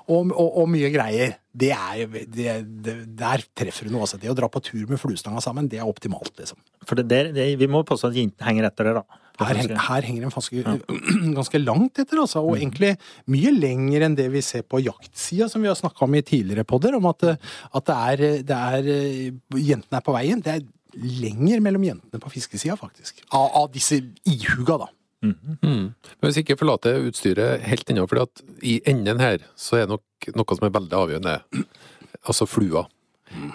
og, 0.08 0.28
og, 0.28 0.58
og 0.60 0.68
mye 0.74 0.90
greier. 0.92 1.38
Det 1.58 1.72
er, 1.72 2.04
det, 2.28 2.58
det, 2.84 2.98
der 3.16 3.46
treffer 3.56 3.88
du 3.88 3.94
noe. 3.94 4.04
Altså. 4.04 4.20
Det 4.20 4.28
å 4.28 4.36
dra 4.36 4.50
på 4.52 4.60
tur 4.60 4.84
med 4.92 5.00
fluestanga 5.00 5.40
sammen, 5.42 5.72
det 5.72 5.80
er 5.80 5.88
optimalt, 5.88 6.34
liksom. 6.36 6.60
For 6.84 7.00
det 7.00 7.08
der, 7.32 7.56
vi 7.56 7.70
må 7.70 7.80
påstå 7.88 8.12
at 8.12 8.20
jentene 8.20 8.50
henger 8.50 8.68
etter 8.68 8.90
det, 8.90 8.94
da. 9.00 9.24
Her, 9.38 9.74
her 9.88 10.06
henger 10.06 10.26
de 10.26 10.62
ja. 10.62 10.74
ganske 11.38 11.60
langt 11.62 12.00
etter, 12.02 12.18
altså, 12.22 12.42
og 12.42 12.56
egentlig 12.58 12.94
mye 13.30 13.52
lenger 13.54 14.06
enn 14.06 14.16
det 14.18 14.26
vi 14.32 14.42
ser 14.42 14.64
på 14.66 14.80
jaktsida, 14.82 15.46
som 15.50 15.62
vi 15.62 15.70
har 15.70 15.78
snakka 15.78 16.06
om 16.06 16.16
i 16.18 16.24
tidligere 16.26 16.66
podder, 16.68 16.98
om 16.98 17.06
at, 17.10 17.24
at 17.30 17.88
det, 17.88 17.98
er, 18.10 18.24
det 18.48 18.58
er 18.58 18.90
Jentene 19.58 20.00
er 20.00 20.04
på 20.04 20.16
veien. 20.16 20.42
Det 20.42 20.56
er 20.56 20.66
lenger 20.98 21.62
mellom 21.62 21.84
jentene 21.86 22.22
på 22.22 22.32
fiskesida, 22.32 22.76
faktisk. 22.78 23.22
Av, 23.30 23.50
av 23.62 23.72
disse 23.74 24.00
ihuga, 24.26 24.80
da. 24.84 24.92
Mm. 25.22 25.90
Men 25.90 26.28
hvis 26.28 26.40
ikke 26.42 26.58
forlater 26.58 27.02
utstyret 27.08 27.64
helt 27.66 27.90
ennå, 27.90 28.06
for 28.10 28.26
i 28.62 28.78
enden 28.88 29.22
her 29.22 29.42
så 29.58 29.80
er 29.80 29.86
det 29.86 29.96
nok 29.96 30.30
noe 30.38 30.58
som 30.58 30.68
er 30.68 30.76
veldig 30.76 30.98
avgjørende. 30.98 31.64
Altså 32.24 32.46
flua. 32.50 32.86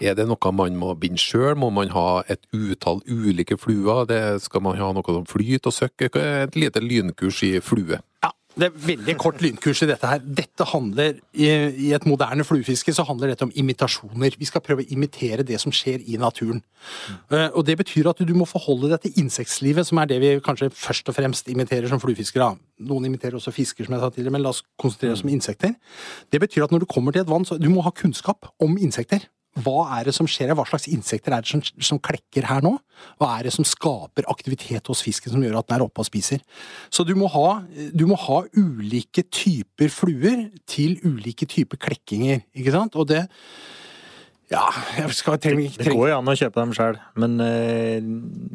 Er 0.01 0.17
det 0.17 0.27
noe 0.29 0.53
man 0.55 0.77
må 0.79 0.93
binde 0.99 1.21
sjøl? 1.21 1.55
Må 1.59 1.69
man 1.73 1.91
ha 1.95 2.23
et 2.31 2.43
utall 2.53 3.01
ulike 3.07 3.57
fluer? 3.57 4.05
Det, 4.09 4.21
skal 4.45 4.63
man 4.65 4.79
ha 4.79 4.91
noe 4.95 5.17
som 5.19 5.27
flyt 5.29 5.69
og 5.69 5.75
søkk? 5.75 6.07
Et 6.13 6.55
lite 6.59 6.83
lynkurs 6.83 7.43
i 7.47 7.57
flue. 7.63 7.99
Ja, 8.23 8.31
det 8.53 8.67
er 8.67 8.73
veldig 8.85 9.13
kort 9.17 9.39
lynkurs 9.41 9.81
i 9.81 9.87
dette 9.89 10.05
her. 10.05 10.19
Dette 10.21 10.65
handler, 10.69 11.17
i, 11.33 11.47
I 11.47 11.89
et 11.97 12.05
moderne 12.05 12.45
fluefiske 12.45 12.93
så 12.93 13.05
handler 13.07 13.31
dette 13.31 13.47
om 13.47 13.53
imitasjoner. 13.57 14.37
Vi 14.37 14.45
skal 14.45 14.61
prøve 14.61 14.85
å 14.85 14.93
imitere 14.93 15.45
det 15.47 15.57
som 15.61 15.73
skjer 15.73 16.03
i 16.05 16.19
naturen. 16.21 16.61
Eh, 17.33 17.47
og 17.49 17.65
Det 17.65 17.79
betyr 17.81 18.11
at 18.11 18.21
du 18.21 18.33
må 18.37 18.45
forholde 18.49 18.91
deg 18.93 19.07
til 19.07 19.23
insektlivet, 19.25 19.89
som 19.89 19.97
er 19.97 20.11
det 20.11 20.19
vi 20.21 20.35
kanskje 20.45 20.69
først 20.69 21.09
og 21.09 21.17
fremst 21.17 21.49
imiterer 21.49 21.89
som 21.89 22.01
fluefiskere. 22.03 22.51
Noen 22.85 23.09
imiterer 23.09 23.39
også 23.39 23.55
fisker, 23.55 23.87
som 23.87 23.97
jeg 23.97 24.05
sa 24.05 24.11
tidligere, 24.13 24.37
men 24.37 24.45
la 24.45 24.53
oss 24.53 24.61
konsentrere 24.77 25.17
oss 25.17 25.25
om 25.25 25.33
insekter. 25.33 25.73
Det 26.29 26.41
betyr 26.43 26.67
at 26.67 26.75
når 26.75 26.85
du 26.85 26.91
kommer 26.93 27.15
til 27.15 27.25
et 27.25 27.31
vann, 27.31 27.47
så 27.49 27.57
du 27.57 27.71
må 27.73 27.81
ha 27.81 27.95
kunnskap 27.95 28.53
om 28.61 28.77
insekter. 28.77 29.25
Hva 29.61 29.83
er 29.99 30.07
det 30.07 30.15
som 30.17 30.25
skjer 30.29 30.49
her? 30.49 30.57
Hva 30.57 30.65
slags 30.65 30.87
insekter 30.89 31.35
er 31.35 31.43
det 31.45 31.51
som, 31.51 31.61
som 31.61 31.99
klekker 32.01 32.47
her 32.49 32.63
nå? 32.65 32.71
Hva 33.21 33.29
er 33.35 33.45
det 33.45 33.53
som 33.53 33.67
skaper 33.67 34.25
aktivitet 34.31 34.89
hos 34.89 35.03
fisken 35.05 35.35
som 35.35 35.43
gjør 35.45 35.59
at 35.59 35.69
den 35.69 35.77
er 35.77 35.85
oppe 35.85 36.01
og 36.01 36.07
spiser? 36.09 36.41
Så 36.89 37.05
du 37.05 37.13
må 37.19 37.29
ha, 37.29 37.61
du 37.93 38.07
må 38.09 38.17
ha 38.17 38.39
ulike 38.57 39.25
typer 39.29 39.93
fluer 39.93 40.47
til 40.69 40.97
ulike 41.05 41.45
typer 41.49 41.81
klekkinger, 41.85 42.41
ikke 42.57 42.73
sant? 42.73 42.97
Og 42.97 43.11
det 43.13 43.27
Ja, 44.53 44.67
jeg 44.99 45.15
skal 45.17 45.39
tenke, 45.41 45.65
tenke. 45.65 45.83
Det 45.87 45.93
går 45.95 46.11
jo 46.11 46.17
an 46.19 46.29
å 46.29 46.35
kjøpe 46.37 46.61
dem 46.61 46.73
sjøl, 46.77 46.97
men 47.19 47.39
eh, 47.41 48.03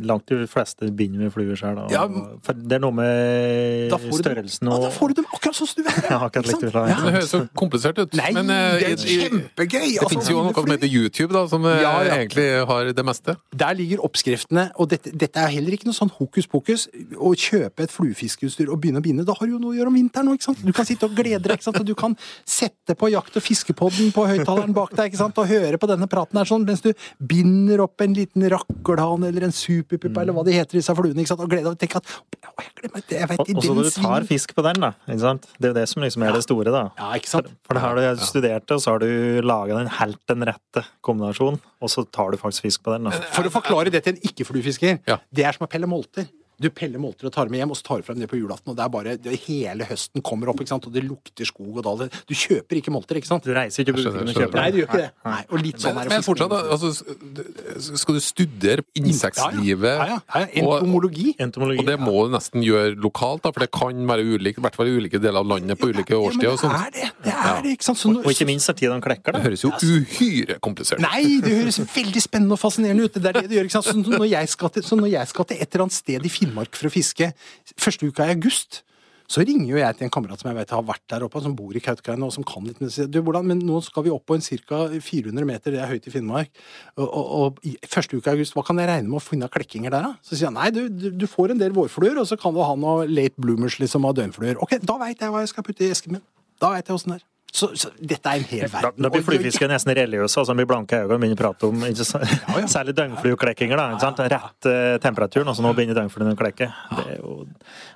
langt 0.06 0.30
de 0.30 0.46
fleste 0.50 0.90
binder 0.94 1.24
med 1.24 1.32
fluer 1.34 1.58
sjøl. 1.58 1.80
Ja, 1.90 2.04
det 2.06 2.76
er 2.76 2.82
noe 2.84 2.94
med 2.94 3.88
da 3.90 3.98
får 4.00 4.22
størrelsen 4.22 4.68
ja, 4.70 4.76
og 4.76 4.84
da 4.87 4.90
får 4.94 5.12
du 5.12 5.20
dem 5.20 5.28
akkurat 5.32 5.58
sånn 5.58 5.70
som 5.70 5.80
du 5.80 5.87
vil! 5.88 5.96
Ja, 6.08 6.20
akkurat 6.24 6.48
likt 6.48 6.62
sant? 6.62 6.76
Ja. 6.78 6.98
Det 7.02 7.14
høres 7.16 7.32
så 7.32 7.40
komplisert 7.58 7.98
ut. 7.98 8.14
Nei, 8.18 8.30
men 8.37 8.52
eh, 8.54 8.78
det 8.78 8.92
er 8.92 9.02
kjempegøy! 9.02 9.87
Det 9.88 10.04
altså, 10.04 10.12
finnes 10.14 10.30
jo 10.30 10.44
noe 10.46 10.54
som 10.54 10.74
heter 10.74 10.92
YouTube, 10.92 11.30
da, 11.34 11.42
som 11.50 11.66
eh, 11.68 11.80
Ja, 11.82 11.92
ja. 12.06 12.18
egentlig 12.20 12.46
har 12.70 12.92
det 13.00 13.06
meste. 13.08 13.34
Der 13.64 13.76
ligger 13.78 14.04
oppskriftene, 14.06 14.68
og 14.78 14.92
dette, 14.92 15.12
dette 15.18 15.42
er 15.42 15.52
heller 15.56 15.74
ikke 15.76 15.90
noe 15.90 15.98
sånn 15.98 16.12
hokus 16.20 16.48
pokus. 16.50 16.87
Å 17.18 17.34
kjøpe 17.34 17.88
et 17.88 17.94
fluefiskeutstyr 17.94 18.70
og 18.70 18.80
begynne 18.82 19.02
å 19.02 19.04
binde, 19.04 19.26
da 19.26 19.37
har 19.38 19.50
du 19.50 19.56
jo 19.56 19.62
noe 19.62 19.74
å 19.74 19.78
gjøre 19.80 19.92
om 19.92 19.98
vinteren 19.98 20.30
òg, 20.30 20.38
ikke 20.38 20.50
sant? 20.50 20.62
Du 20.62 20.74
kan 20.76 20.88
sitte 20.88 21.08
og 21.11 21.18
glede 21.18 21.42
deg, 21.44 21.58
ikke 21.58 21.68
sant? 21.68 21.80
Og 21.82 21.88
du 21.88 21.94
kan 21.98 22.14
sette 22.48 22.96
på 22.98 23.11
jakt- 23.12 23.38
og 23.38 23.44
fiskepodden 23.44 24.14
på 24.14 24.26
høyttaleren 24.30 24.76
bak 24.76 24.94
deg, 24.94 25.11
ikke 25.11 25.22
sant? 25.24 25.42
Og 25.42 25.50
høre 25.50 25.80
på 25.80 25.88
denne 25.88 26.09
praten 26.11 26.38
her 26.40 26.48
sånn, 26.48 26.64
mens 26.68 26.83
du 26.85 26.90
binder 27.18 27.83
opp 27.85 28.01
en 28.05 28.14
liten 28.16 28.44
rakkelhan 28.53 29.24
eller 29.29 29.48
en 29.48 29.55
superpuppe, 29.55 30.20
eller 30.22 30.37
hva 30.37 30.44
de 30.46 30.55
heter, 30.57 30.79
disse 30.79 30.94
fluene, 30.98 31.18
ikke 31.22 31.33
sant? 31.33 31.42
Og 31.44 31.51
gleder 31.53 31.68
deg 31.68 31.77
og 31.77 31.81
tenker 31.83 32.03
at, 32.03 32.12
å, 32.48 32.53
jeg 32.62 32.74
glemmer 32.83 33.05
det, 33.09 33.18
jeg 33.18 33.31
vet, 33.33 33.42
Og 33.57 33.62
så 33.64 33.74
når 33.79 33.88
du 33.90 33.94
tar 33.98 34.29
fisk 34.29 34.55
på 34.59 34.64
den, 34.68 34.81
da. 34.85 34.92
Ikke 35.09 35.24
sant? 35.24 35.48
Det 35.59 35.68
er 35.70 35.74
jo 35.74 35.79
det 35.81 35.87
som 35.90 36.03
liksom 36.07 36.27
er 36.29 36.38
det 36.38 36.42
store, 36.46 36.74
da. 36.74 36.85
Ja, 37.01 37.11
ikke 37.18 37.33
sant? 37.33 37.53
For 37.66 37.79
da 37.79 37.85
har 37.87 37.98
du 37.98 38.24
studert 38.29 38.66
det, 38.68 38.79
og 38.79 38.83
så 38.85 38.94
har 38.96 39.05
du 39.05 39.40
laga 39.46 39.79
den 39.83 39.92
helt 39.98 40.20
den 40.29 40.44
rette 40.48 40.85
kombinasjonen, 41.05 41.61
og 41.83 41.92
så 41.92 42.05
tar 42.12 42.33
du 42.35 42.40
faktisk 42.40 42.66
fisk 42.68 42.85
på 42.87 42.96
den. 42.96 43.09
da. 43.11 43.16
For 43.37 43.48
å 43.48 43.53
forklare 43.55 43.90
det 43.94 44.05
til 44.07 44.16
en 44.16 44.20
ikke-fluefisker, 44.31 45.01
Ja. 45.09 45.18
det 45.33 45.44
er 45.48 45.53
som 45.57 45.66
å 45.66 45.70
pelle 45.70 45.87
molter. 45.90 46.27
Du 46.59 46.68
peller 46.75 46.99
molter 46.99 47.29
og 47.29 47.35
tar 47.35 47.51
med 47.53 47.61
hjem, 47.61 47.71
og 47.71 47.79
så 47.79 47.85
tar 47.87 48.01
du 48.01 48.07
frem 48.09 48.18
det 48.18 48.27
på 48.31 48.38
julaften, 48.40 48.73
og 48.73 48.79
det 48.79 48.83
er 48.83 48.90
bare 48.90 49.12
det, 49.23 49.35
hele 49.44 49.87
høsten 49.87 50.25
kommer 50.27 50.51
opp, 50.51 50.59
ikke 50.59 50.73
sant, 50.73 50.88
og 50.90 50.94
det 50.94 51.05
lukter 51.07 51.47
skog 51.47 51.79
og 51.79 51.85
dal. 51.87 52.09
Du 52.27 52.35
kjøper 52.35 52.81
ikke 52.81 52.90
molter, 52.94 53.21
ikke 53.21 53.31
sant? 53.31 53.47
Du 53.47 53.55
reiser 53.55 53.85
ikke 53.85 53.94
på 53.94 54.03
butikken 54.03 54.33
og 54.33 54.40
kjøper 54.42 54.59
Nei, 54.59 54.64
du 54.75 54.81
gjør 54.81 54.88
ikke 54.88 54.99
det. 54.99 55.11
Nei, 55.29 55.42
og 55.47 55.62
litt 55.62 55.85
sånn 55.85 55.94
Men, 55.94 56.01
er 56.03 56.11
det 56.11 56.16
men 56.16 56.27
fortsatt, 56.27 56.51
da, 56.51 56.59
altså, 56.75 57.94
skal 58.03 58.18
du 58.18 58.23
studere 58.25 58.85
insektlivet? 58.99 59.87
Ja, 59.87 60.09
ja, 60.11 60.18
ja, 60.18 60.42
ja. 60.42 60.64
Entomologi. 60.64 61.29
Entomologi. 61.38 61.85
Og 61.85 61.92
det 61.92 61.97
må 62.03 62.16
du 62.27 62.35
nesten 62.35 62.66
gjøre 62.66 62.99
lokalt, 62.99 63.44
da, 63.47 63.55
for 63.55 63.62
det 63.62 63.71
kan 63.79 64.03
være 64.11 64.27
ulikt, 64.27 64.59
i 64.59 64.66
hvert 64.66 64.81
fall 64.81 64.90
i 64.90 64.97
ulike 64.99 65.23
deler 65.23 65.44
av 65.44 65.53
landet 65.55 65.79
på 65.79 65.92
ulike 65.92 66.16
Ja, 66.16 66.18
men 66.18 66.33
årstider 66.33 66.59
og 66.59 66.64
det 66.64 66.83
er 66.83 66.92
det. 66.99 67.09
Det 67.29 67.37
er 67.38 67.62
det, 67.62 67.77
ikke 67.79 67.87
sant? 67.87 68.03
Og 68.03 68.16
når, 68.16 68.27
og 68.27 68.35
ikke 68.35 68.49
minst 68.51 68.75
er 68.75 68.79
tida 68.83 68.99
de 68.99 69.07
klekker, 69.07 69.31
da. 69.31 69.38
Det 69.38 69.47
høres 69.47 69.62
jo 69.62 69.73
uhyre 69.79 70.59
komplisert 70.64 70.99
ut. 70.99 71.07
Nei, 71.07 71.38
det 71.44 71.55
høres 71.55 71.79
veldig 71.94 72.23
spennende 72.27 72.59
og 72.59 72.62
fascinerende 72.62 73.07
ut. 73.07 73.14
Det 73.14 73.31
er 73.31 73.40
det 73.40 73.47
du 73.47 73.57
gjør, 73.61 73.71
ikke 73.71 73.79
sant? 73.79 73.90
Så 73.92 74.18
når 74.18 74.29
jeg 74.33 74.51
skal 74.57 74.75
til, 74.75 74.87
så 74.90 74.99
når 74.99 75.12
jeg 75.14 75.31
skal 75.31 75.49
til 75.53 75.62
et 75.62 75.68
eller 75.68 75.87
annet 75.87 75.99
sted 75.99 76.27
i 76.27 76.33
Finnmark 76.33 76.47
for 76.54 76.88
å 76.88 76.92
fiske 76.92 77.32
første 77.76 78.08
uka 78.08 78.28
i 78.28 78.37
august, 78.37 78.82
så 79.28 79.42
ringer 79.44 79.68
jo 79.68 79.76
jeg 79.76 79.96
til 79.96 80.06
en 80.06 80.12
kamerat 80.12 80.40
som 80.40 80.48
jeg 80.48 80.56
vet 80.56 80.70
har 80.72 80.84
vært 80.88 81.04
der 81.12 81.24
oppe, 81.26 81.40
som 81.44 81.52
bor 81.56 81.76
i 81.76 81.82
Kautokeino 81.84 82.30
og 82.30 82.32
som 82.32 82.46
kan 82.48 82.64
litt. 82.64 82.78
Men, 82.80 82.88
du, 82.88 83.18
hvordan, 83.20 83.44
men 83.50 83.61
nå 83.61 83.82
skal 83.84 84.06
vi 84.06 84.12
opp 84.14 84.24
på 84.30 84.38
en 84.38 84.44
ca. 84.46 84.78
400 85.04 85.48
meter, 85.50 85.74
det 85.74 85.82
er 85.84 85.90
høyt 85.90 86.08
i 86.08 86.12
Finnmark. 86.14 86.48
Og, 86.96 87.04
og, 87.04 87.28
og 87.68 87.90
første 87.92 88.16
uke 88.16 88.32
i 88.32 88.38
august, 88.38 88.56
hva 88.56 88.64
kan 88.64 88.80
jeg 88.80 88.88
regne 88.88 89.11
med 89.11 89.20
å 89.20 89.24
finne 89.26 89.44
av 89.44 89.52
klekkinger 89.52 89.92
der, 89.92 90.08
da? 90.08 90.16
Så 90.24 90.32
sier 90.38 90.48
han 90.48 90.56
nei, 90.56 90.70
du, 90.72 90.87
du, 90.88 91.11
du 91.12 91.28
får 91.28 91.52
en 91.52 91.61
del 91.61 91.76
vårfluer, 91.76 92.16
og 92.16 92.28
så 92.30 92.40
kan 92.40 92.56
du 92.56 92.62
ha 92.64 92.72
noe 92.80 93.04
late 93.11 93.37
bloomers 93.37 93.76
liksom 93.82 94.08
av 94.08 94.16
døgnfluer. 94.16 94.62
Ok, 94.64 94.78
da 94.80 94.96
veit 95.04 95.20
jeg 95.20 95.34
hva 95.34 95.44
jeg 95.44 95.52
skal 95.52 95.68
putte 95.68 95.84
i 95.84 95.92
esken 95.92 96.16
min. 96.16 96.24
Da 96.62 96.72
veit 96.72 96.88
jeg 96.88 96.96
åssen 96.96 97.18
det 97.18 97.20
er. 97.20 97.28
Så, 97.52 97.70
så 97.80 97.88
dette 97.96 98.28
er 98.28 98.42
en 98.42 98.44
hel 98.44 98.68
verden. 98.68 99.02
da 99.02 99.08
blir 99.08 99.22
og- 99.22 99.26
nesten 99.72 99.94
religiøse. 99.96 100.37
Altså, 100.42 100.54
blir 100.58 100.68
blanke 100.68 100.98
øyne 101.00 101.14
og 101.16 101.20
begynner 101.22 101.38
å 101.38 101.40
prate 101.40 101.70
om 101.70 101.84
sant? 101.88 102.20
ja. 102.20 102.66
Særlig 102.76 102.94
døgnflyklekkinger 102.98 103.80
da? 103.80 103.87
Rett 104.28 104.68
eh, 104.68 104.98
temperaturen, 105.02 105.48
og 105.48 105.56
så 105.56 105.64
nå 105.64 105.72
begynner 105.76 105.96
døgnfluene 105.96 106.37
å 106.37 106.38
klekke. 106.38 106.68
Det 106.98 107.16
jo, 107.22 107.38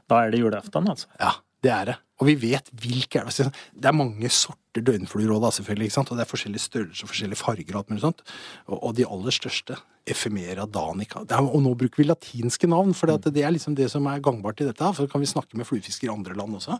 da 0.09 0.23
er 0.25 0.33
det 0.33 0.41
julaften, 0.41 0.89
altså. 0.89 1.11
Ja, 1.21 1.35
det 1.63 1.75
er 1.77 1.91
det. 1.93 1.99
Og 2.23 2.29
vi 2.31 2.39
vet 2.39 2.69
hvilke 2.79 3.19
er 3.21 3.31
det. 3.31 3.51
Det 3.75 3.91
er 3.91 3.97
mange 3.99 4.31
sorter 4.31 4.85
døgnfluer 4.87 5.33
òg, 5.35 5.43
da, 5.43 5.51
selvfølgelig. 5.59 5.91
ikke 5.91 5.99
sant? 5.99 6.13
Og 6.13 6.19
det 6.21 6.25
er 6.25 6.31
forskjellige 6.31 6.67
størrelser, 6.69 7.11
forskjellige 7.11 7.43
farger 7.43 7.81
og 7.81 7.97
sånt. 8.05 8.23
Og, 8.69 8.77
og 8.79 8.95
de 8.97 9.09
aller 9.09 9.35
største, 9.35 9.81
Ephemera 10.03 10.65
danica. 10.67 11.21
Er, 11.31 11.45
og 11.47 11.61
nå 11.63 11.77
bruker 11.79 12.01
vi 12.01 12.09
latinske 12.09 12.67
navn, 12.67 12.91
for 12.99 13.13
det 13.23 13.45
er 13.45 13.53
liksom 13.55 13.77
det 13.79 13.87
som 13.93 14.09
er 14.11 14.23
gangbart 14.25 14.59
i 14.59 14.67
dette. 14.67 14.83
For 14.83 15.07
så 15.07 15.13
kan 15.13 15.23
vi 15.23 15.29
snakke 15.31 15.59
med 15.59 15.69
fluefiskere 15.69 16.11
i 16.11 16.15
andre 16.15 16.35
land 16.35 16.57
også. 16.59 16.75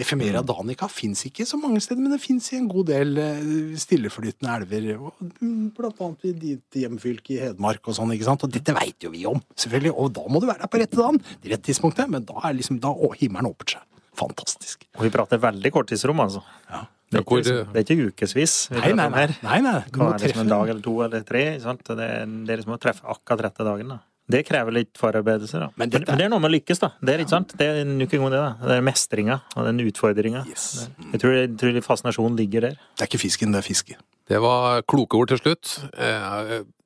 Ephemera 0.00 0.40
danica 0.46 0.88
fins 0.88 1.26
ikke 1.28 1.44
så 1.48 1.60
mange 1.60 1.82
steder, 1.84 2.00
men 2.00 2.14
det 2.14 2.22
fins 2.24 2.48
i 2.54 2.56
en 2.56 2.70
god 2.72 2.88
del 2.88 3.20
eh, 3.20 3.76
stilleflytende 3.82 4.56
elver. 4.56 4.88
og, 4.96 5.20
mm, 5.42 5.68
Blant 5.76 6.00
annet 6.00 6.26
i 6.30 6.34
ditt 6.46 6.80
hjemfylke 6.80 7.36
i 7.36 7.42
Hedmark 7.44 7.92
og 7.92 7.98
sånn. 7.98 8.16
ikke 8.16 8.30
sant? 8.30 8.48
Og 8.48 8.56
dette 8.56 8.76
veit 8.80 9.04
jo 9.04 9.12
vi 9.12 9.26
om, 9.28 9.44
selvfølgelig. 9.52 9.92
Og 9.92 10.12
da 10.16 10.24
må 10.32 10.40
du 10.40 10.48
være 10.48 10.64
der 10.64 10.72
på 10.72 10.80
rette 10.80 11.02
dagen, 11.02 11.20
det 11.44 11.52
rette 11.52 11.68
tidspunktet. 11.68 12.08
Men 12.08 12.24
da 12.24 12.40
er 12.40 12.56
liksom, 12.56 12.80
da 12.80 12.88
å, 12.88 13.12
himmelen 13.20 13.52
åpner 13.52 13.76
seg. 13.76 13.88
Fantastisk. 14.18 14.84
Og 14.98 15.06
vi 15.06 15.10
prater 15.14 15.40
veldig 15.40 15.72
korttidsrom, 15.72 16.20
altså. 16.24 16.42
Ja. 16.70 16.84
Det 17.12 17.18
er 17.20 17.24
ikke, 17.26 17.36
liksom- 17.42 17.72
det 17.72 17.76
er 17.76 17.84
ikke 17.94 18.12
ukevis 18.12 18.70
Nei, 18.72 18.92
nei, 18.92 19.08
nei. 19.08 19.26
nei, 19.42 19.58
nei. 19.60 19.80
Du 19.90 19.98
Det 19.98 20.00
må 20.00 20.12
treffe 20.12 20.28
liksom 20.32 20.40
en 20.40 20.48
dag 20.48 20.68
eller 20.70 20.80
to 20.82 20.94
eller 21.04 21.20
tre. 21.28 21.42
Sant? 21.60 21.84
Det, 21.84 21.98
er, 21.98 22.24
det 22.24 22.50
er 22.54 22.56
liksom 22.62 22.72
å 22.72 22.80
treffe 22.80 23.02
akkurat 23.04 23.42
rette 23.48 23.64
dagen. 23.64 23.88
da. 23.88 23.98
Det 24.32 24.46
krever 24.46 24.72
litt 24.72 24.94
forarbeidelse. 24.96 25.58
da. 25.60 25.68
Men 25.76 25.90
dette 25.90 26.06
men 26.08 26.16
det 26.18 26.24
er 26.24 26.28
noe 26.30 26.38
med 26.40 26.50
å 26.50 26.54
lykkes, 26.54 26.78
da. 26.80 26.92
Det 27.04 27.14
er 27.14 27.18
ikke 27.24 27.28
sant? 27.34 27.52
Det 27.58 27.66
er 27.68 27.84
nok 27.84 28.14
en 28.14 28.20
gang 28.22 28.30
det. 28.30 28.40
da. 28.40 28.66
Det 28.68 28.78
er 28.78 28.80
mestringa 28.86 29.40
og 29.56 29.64
den 29.66 29.80
utfordringa. 29.84 30.46
Yes. 30.48 30.88
Jeg 31.12 31.20
tror, 31.20 31.32
jeg 31.36 31.56
tror 31.58 31.80
fascinasjonen 31.84 32.36
ligger 32.38 32.60
der. 32.62 32.78
Det 32.96 33.02
er 33.04 33.10
ikke 33.10 33.20
fisken, 33.28 33.52
det 33.52 33.58
er 33.60 33.68
fisken 33.68 33.96
Det 34.28 34.40
var 34.40 34.80
kloke 34.88 35.18
ord 35.18 35.28
til 35.28 35.38
slutt. 35.42 35.90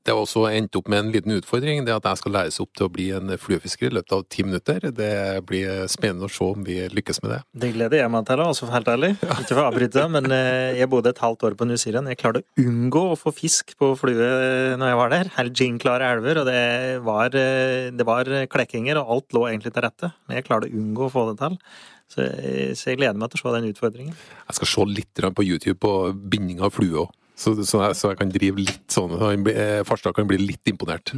Eh, 0.06 0.12
Det 0.12 0.14
har 0.14 0.22
også 0.22 0.44
endt 0.54 0.76
opp 0.78 0.88
med 0.88 0.98
en 1.00 1.12
liten 1.12 1.32
utfordring. 1.34 1.84
Det 1.84 1.92
at 1.94 2.04
jeg 2.04 2.18
skal 2.18 2.32
læres 2.32 2.60
opp 2.62 2.70
til 2.78 2.86
å 2.86 2.92
bli 2.92 3.08
en 3.16 3.28
fluefisker 3.38 3.88
i 3.90 3.94
løpet 3.96 4.12
av 4.14 4.22
ti 4.30 4.42
minutter. 4.46 4.78
Det 4.94 5.44
blir 5.46 5.86
spennende 5.90 6.28
å 6.28 6.30
se 6.30 6.44
om 6.44 6.62
vi 6.64 6.76
lykkes 6.88 7.22
med 7.24 7.32
det. 7.34 7.40
Det 7.58 7.72
gleder 7.74 7.98
jeg 8.04 8.10
meg 8.14 8.24
til, 8.28 8.38
altså, 8.44 8.68
helt 8.70 8.86
ærlig. 8.86 9.16
Ikke 9.20 9.48
for 9.56 9.62
å 9.64 9.72
avbryte, 9.72 10.04
men 10.10 10.30
eh, 10.30 10.78
jeg 10.78 10.88
bodde 10.92 11.10
et 11.10 11.18
halvt 11.18 11.42
år 11.48 11.56
på 11.58 11.66
New 11.66 11.76
Zealand. 11.76 12.08
Jeg 12.12 12.18
klarte 12.22 12.42
å 12.44 12.62
unngå 12.68 13.02
å 13.12 13.18
få 13.18 13.34
fisk 13.34 13.74
på 13.80 13.92
flue 13.98 14.30
når 14.78 14.92
jeg 14.92 15.00
var 15.02 15.10
der. 15.16 15.32
Helt 15.40 15.58
ginklare 15.58 16.12
elver, 16.14 16.38
og 16.42 16.46
det 16.46 17.02
var, 17.02 17.34
eh, 17.34 17.90
det 17.90 18.06
var 18.06 18.24
klekkinger, 18.46 19.02
og 19.02 19.10
alt 19.16 19.34
lå 19.36 19.46
egentlig 19.50 19.74
til 19.74 19.82
rette. 19.88 20.12
Men 20.28 20.38
jeg 20.38 20.46
klarte 20.46 20.70
å 20.70 20.74
unngå 20.78 21.10
å 21.10 21.12
få 21.12 21.26
det 21.32 21.38
til. 21.42 21.58
Så, 22.06 22.22
jeg- 22.22 22.76
så 22.78 22.84
jeg 22.92 22.98
gleder 23.00 23.18
meg 23.18 23.30
til 23.32 23.40
å 23.42 23.50
se 23.50 23.60
den 23.60 23.72
utfordringen. 23.74 24.14
Jeg 24.14 24.54
skal 24.54 24.66
se 24.70 24.84
litt 24.86 25.14
på 25.34 25.42
YouTube 25.44 25.80
på 25.82 26.14
binding 26.14 26.60
av 26.62 26.70
flue 26.72 27.02
òg. 27.02 27.10
Så, 27.36 27.52
så, 27.68 27.82
jeg, 27.84 27.96
så 27.98 28.10
jeg 28.12 28.18
kan 28.22 28.30
drive 28.32 28.62
litt 28.64 28.86
sånn 28.92 29.12
eh, 29.52 29.82
Farstad 29.84 30.16
kan 30.16 30.28
bli 30.28 30.38
litt 30.40 30.70
imponert. 30.72 31.12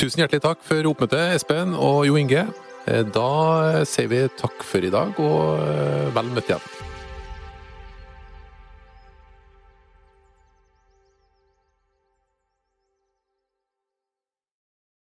Tusen 0.00 0.24
hjertelig 0.24 0.42
takk 0.42 0.64
for 0.66 0.90
oppmøtet, 0.90 1.36
Espen 1.38 1.76
og 1.78 2.02
Jo 2.08 2.18
Inge. 2.18 2.48
Eh, 2.90 3.04
Da 3.14 3.84
sier 3.86 4.10
vi 4.10 4.24
takk 4.40 4.64
for 4.66 4.82
i 4.82 4.90
dag, 4.90 5.14
og 5.22 5.60
eh, 5.62 6.08
vel 6.16 6.32
møtt 6.34 6.50
igjen. 6.50 6.89